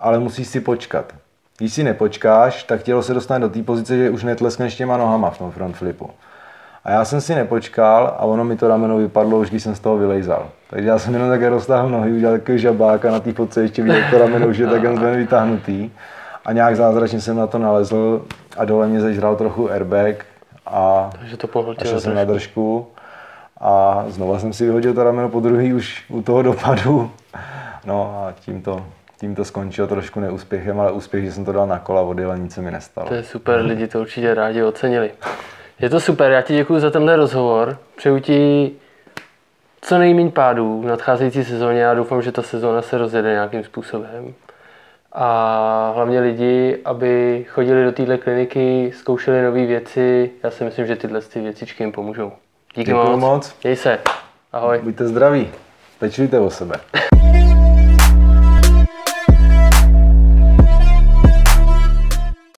ale 0.00 0.18
musíš 0.18 0.46
si 0.46 0.60
počkat. 0.60 1.14
Když 1.58 1.72
si 1.72 1.84
nepočkáš, 1.84 2.62
tak 2.62 2.82
tělo 2.82 3.02
se 3.02 3.14
dostane 3.14 3.40
do 3.40 3.48
té 3.48 3.62
pozice, 3.62 3.96
že 3.96 4.10
už 4.10 4.24
netleskneš 4.24 4.76
těma 4.76 4.96
nohama 4.96 5.30
v 5.30 5.38
tom 5.38 5.50
front 5.50 5.76
flipu. 5.76 6.10
A 6.84 6.90
já 6.90 7.04
jsem 7.04 7.20
si 7.20 7.34
nepočkal 7.34 8.14
a 8.18 8.24
ono 8.24 8.44
mi 8.44 8.56
to 8.56 8.68
rameno 8.68 8.96
vypadlo 8.96 9.38
už, 9.38 9.50
když 9.50 9.62
jsem 9.62 9.74
z 9.74 9.80
toho 9.80 9.96
vylejzal. 9.96 10.46
Takže 10.70 10.88
já 10.88 10.98
jsem 10.98 11.14
jenom 11.14 11.28
také 11.28 11.48
roztáhl 11.48 11.88
nohy, 11.88 12.12
udělal 12.12 12.38
takový 12.38 12.58
žabák 12.58 13.04
a 13.04 13.10
na 13.10 13.20
té 13.20 13.32
fotce 13.32 13.62
ještě 13.62 13.82
viděl, 13.82 14.00
to 14.10 14.18
rameno 14.18 14.46
už 14.46 14.58
je 14.58 14.66
takhle 14.66 14.94
ven 14.94 15.16
vytáhnutý. 15.16 15.90
A 16.44 16.52
nějak 16.52 16.76
zázračně 16.76 17.20
jsem 17.20 17.36
na 17.36 17.46
to 17.46 17.58
nalezl 17.58 18.22
a 18.56 18.64
dole 18.64 18.88
mě 18.88 19.00
zežral 19.00 19.36
trochu 19.36 19.70
airbag 19.70 20.24
a 20.66 21.10
Takže 21.18 21.36
to 21.36 21.46
a 21.46 21.50
pohltil 21.50 21.90
šel 21.90 22.00
jsem 22.00 22.14
na 22.14 22.24
držku 22.24 22.86
a 23.60 24.04
znova 24.08 24.38
jsem 24.38 24.52
si 24.52 24.64
vyhodil 24.64 24.94
to 24.94 25.04
rameno 25.04 25.28
po 25.28 25.40
druhý 25.40 25.74
už 25.74 26.04
u 26.08 26.22
toho 26.22 26.42
dopadu. 26.42 27.10
No 27.84 28.24
a 28.26 28.32
tím 28.32 28.62
to, 28.62 28.86
tím 29.20 29.34
to 29.34 29.44
skončilo 29.44 29.88
trošku 29.88 30.20
neúspěchem, 30.20 30.80
ale 30.80 30.92
úspěch, 30.92 31.24
že 31.24 31.32
jsem 31.32 31.44
to 31.44 31.52
dal 31.52 31.66
na 31.66 31.78
kola, 31.78 32.02
odjel 32.02 32.30
a 32.30 32.36
nic 32.36 32.54
se 32.54 32.62
mi 32.62 32.70
nestalo. 32.70 33.08
To 33.08 33.14
je 33.14 33.22
super, 33.22 33.60
lidi 33.60 33.86
to 33.88 34.00
určitě 34.00 34.34
rádi 34.34 34.62
ocenili. 34.62 35.10
Je 35.80 35.90
to 35.90 36.00
super, 36.00 36.32
já 36.32 36.42
ti 36.42 36.54
děkuji 36.54 36.80
za 36.80 36.90
tenhle 36.90 37.16
rozhovor. 37.16 37.78
Přeju 37.96 38.18
ti 38.18 38.70
co 39.80 39.98
nejméně 39.98 40.30
pádů 40.30 40.82
v 40.82 40.86
nadcházející 40.86 41.44
sezóně. 41.44 41.80
Já 41.80 41.94
doufám, 41.94 42.22
že 42.22 42.32
ta 42.32 42.42
sezóna 42.42 42.82
se 42.82 42.98
rozjede 42.98 43.30
nějakým 43.30 43.64
způsobem. 43.64 44.34
A 45.14 45.92
hlavně 45.94 46.20
lidi, 46.20 46.78
aby 46.84 47.44
chodili 47.48 47.84
do 47.84 47.92
téhle 47.92 48.18
kliniky, 48.18 48.92
zkoušeli 48.96 49.42
nové 49.42 49.66
věci. 49.66 50.30
Já 50.42 50.50
si 50.50 50.64
myslím, 50.64 50.86
že 50.86 50.96
tyhle 50.96 51.20
ty 51.20 51.40
věcičky 51.40 51.82
jim 51.82 51.92
pomůžou. 51.92 52.32
Díky 52.74 52.90
Děkuju 52.90 53.10
moc. 53.10 53.20
moc. 53.20 53.56
Měj 53.62 53.76
se. 53.76 53.98
Ahoj. 54.52 54.80
Buďte 54.82 55.08
zdraví, 55.08 55.48
pečujte 55.98 56.40
o 56.40 56.50
sebe. 56.50 56.74